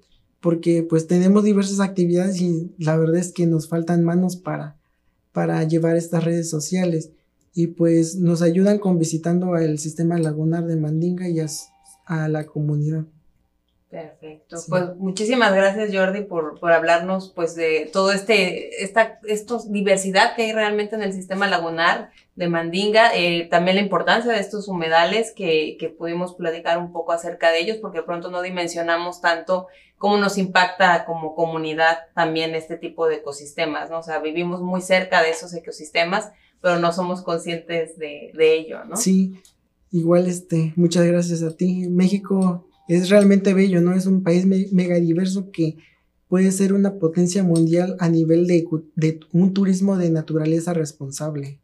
Porque 0.42 0.82
pues 0.82 1.06
tenemos 1.06 1.44
diversas 1.44 1.82
actividades 1.82 2.42
y 2.42 2.74
la 2.80 2.98
verdad 2.98 3.18
es 3.18 3.32
que 3.32 3.46
nos 3.46 3.70
faltan 3.70 4.04
manos 4.04 4.38
para, 4.38 4.76
para 5.34 5.64
llevar 5.66 5.98
estas 5.98 6.24
redes 6.24 6.50
sociales. 6.50 7.12
Y 7.54 7.68
pues 7.68 8.16
nos 8.16 8.42
ayudan 8.42 8.80
con 8.80 8.98
visitando 8.98 9.56
el 9.56 9.78
sistema 9.78 10.18
lagunar 10.18 10.66
de 10.66 10.78
Mandinga 10.78 11.30
y 11.30 11.40
a 11.40 11.48
la 12.08 12.46
comunidad. 12.46 13.04
Perfecto. 13.94 14.58
Pues 14.70 14.96
muchísimas 14.96 15.54
gracias 15.54 15.92
Jordi 15.94 16.22
por, 16.22 16.60
por 16.60 16.72
hablarnos 16.72 17.32
pues 17.36 17.54
de 17.54 17.88
todo 17.94 18.12
este, 18.12 18.84
esta 18.84 19.20
estos 19.24 19.72
diversidad 19.72 20.36
que 20.36 20.46
hay 20.46 20.52
realmente 20.52 20.96
en 20.96 21.04
el 21.04 21.14
sistema 21.14 21.46
lagunar 21.46 22.10
de 22.36 22.48
Mandinga, 22.48 23.14
eh, 23.14 23.48
también 23.52 23.76
la 23.76 23.84
importancia 23.84 24.32
de 24.32 24.40
estos 24.40 24.68
humedales 24.68 25.32
que, 25.32 25.78
que 25.80 25.90
pudimos 25.90 26.34
platicar 26.34 26.80
un 26.80 26.92
poco 26.92 27.12
acerca 27.12 27.52
de 27.52 27.60
ellos 27.60 27.78
porque 27.78 28.02
pronto 28.02 28.32
no 28.32 28.42
dimensionamos 28.42 29.22
tanto 29.22 29.68
cómo 30.00 30.18
nos 30.18 30.40
impacta 30.40 31.06
como 31.06 31.36
comunidad 31.36 32.00
también 32.16 32.56
este 32.56 32.78
tipo 32.78 33.08
de 33.08 33.18
ecosistemas, 33.18 33.92
¿no? 33.92 34.00
O 34.00 34.04
sea, 34.04 34.18
vivimos 34.18 34.60
muy 34.60 34.82
cerca 34.82 35.22
de 35.22 35.30
esos 35.30 35.54
ecosistemas, 35.54 36.32
pero 36.62 36.80
no 36.80 36.92
somos 36.94 37.22
conscientes 37.22 37.96
de, 38.00 38.32
de 38.34 38.54
ello, 38.56 38.86
¿no? 38.86 38.98
Sí, 38.98 39.40
igual 39.94 40.28
este, 40.28 40.74
muchas 40.76 41.06
gracias 41.06 41.44
a 41.44 41.56
ti. 41.56 41.88
México 41.88 42.68
es 42.88 43.10
realmente 43.10 43.54
bello, 43.54 43.80
¿no? 43.80 43.94
Es 43.94 44.08
un 44.08 44.24
país 44.24 44.46
mega 44.46 44.96
diverso 44.96 45.52
que 45.52 45.78
puede 46.28 46.52
ser 46.52 46.74
una 46.74 46.96
potencia 46.96 47.44
mundial 47.44 47.96
a 48.00 48.10
nivel 48.10 48.48
de, 48.48 48.68
de, 48.96 49.20
un 49.32 49.54
turismo 49.54 49.96
de 49.96 50.10
naturaleza 50.10 50.74
responsable. 50.74 51.60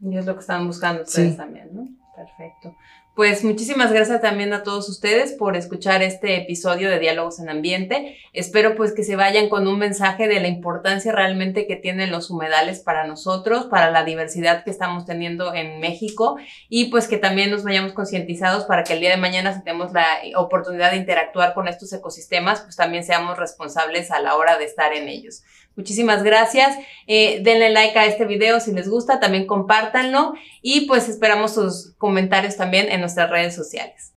Y 0.00 0.16
es 0.16 0.26
lo 0.26 0.34
que 0.34 0.40
están 0.40 0.66
buscando 0.66 1.02
ustedes 1.02 1.36
también, 1.36 1.68
¿no? 1.72 1.88
Perfecto. 2.16 2.74
Pues 3.16 3.42
muchísimas 3.42 3.92
gracias 3.92 4.20
también 4.22 4.52
a 4.52 4.62
todos 4.62 4.88
ustedes 4.88 5.32
por 5.32 5.56
escuchar 5.56 6.00
este 6.00 6.36
episodio 6.36 6.88
de 6.88 7.00
Diálogos 7.00 7.40
en 7.40 7.50
Ambiente. 7.50 8.16
Espero 8.32 8.76
pues 8.76 8.94
que 8.94 9.02
se 9.02 9.16
vayan 9.16 9.48
con 9.48 9.66
un 9.66 9.80
mensaje 9.80 10.28
de 10.28 10.38
la 10.40 10.46
importancia 10.46 11.10
realmente 11.10 11.66
que 11.66 11.74
tienen 11.74 12.12
los 12.12 12.30
humedales 12.30 12.78
para 12.78 13.08
nosotros, 13.08 13.66
para 13.66 13.90
la 13.90 14.04
diversidad 14.04 14.62
que 14.62 14.70
estamos 14.70 15.06
teniendo 15.06 15.52
en 15.54 15.80
México 15.80 16.36
y 16.68 16.86
pues 16.86 17.08
que 17.08 17.18
también 17.18 17.50
nos 17.50 17.64
vayamos 17.64 17.92
concientizados 17.92 18.64
para 18.64 18.84
que 18.84 18.92
el 18.92 19.00
día 19.00 19.10
de 19.10 19.16
mañana 19.16 19.54
si 19.54 19.64
tenemos 19.64 19.92
la 19.92 20.06
oportunidad 20.36 20.92
de 20.92 20.98
interactuar 20.98 21.52
con 21.52 21.66
estos 21.66 21.92
ecosistemas, 21.92 22.60
pues 22.60 22.76
también 22.76 23.02
seamos 23.02 23.36
responsables 23.38 24.12
a 24.12 24.20
la 24.20 24.36
hora 24.36 24.56
de 24.56 24.64
estar 24.64 24.92
en 24.92 25.08
ellos. 25.08 25.42
Muchísimas 25.76 26.22
gracias. 26.22 26.76
Eh, 27.06 27.40
denle 27.42 27.70
like 27.70 27.98
a 27.98 28.06
este 28.06 28.24
video 28.24 28.60
si 28.60 28.72
les 28.72 28.88
gusta, 28.88 29.20
también 29.20 29.46
compártanlo 29.46 30.34
y 30.62 30.82
pues 30.82 31.08
esperamos 31.08 31.54
sus 31.54 31.92
comentarios 31.98 32.56
también 32.56 32.90
en 32.90 33.00
nuestras 33.00 33.30
redes 33.30 33.54
sociales. 33.54 34.08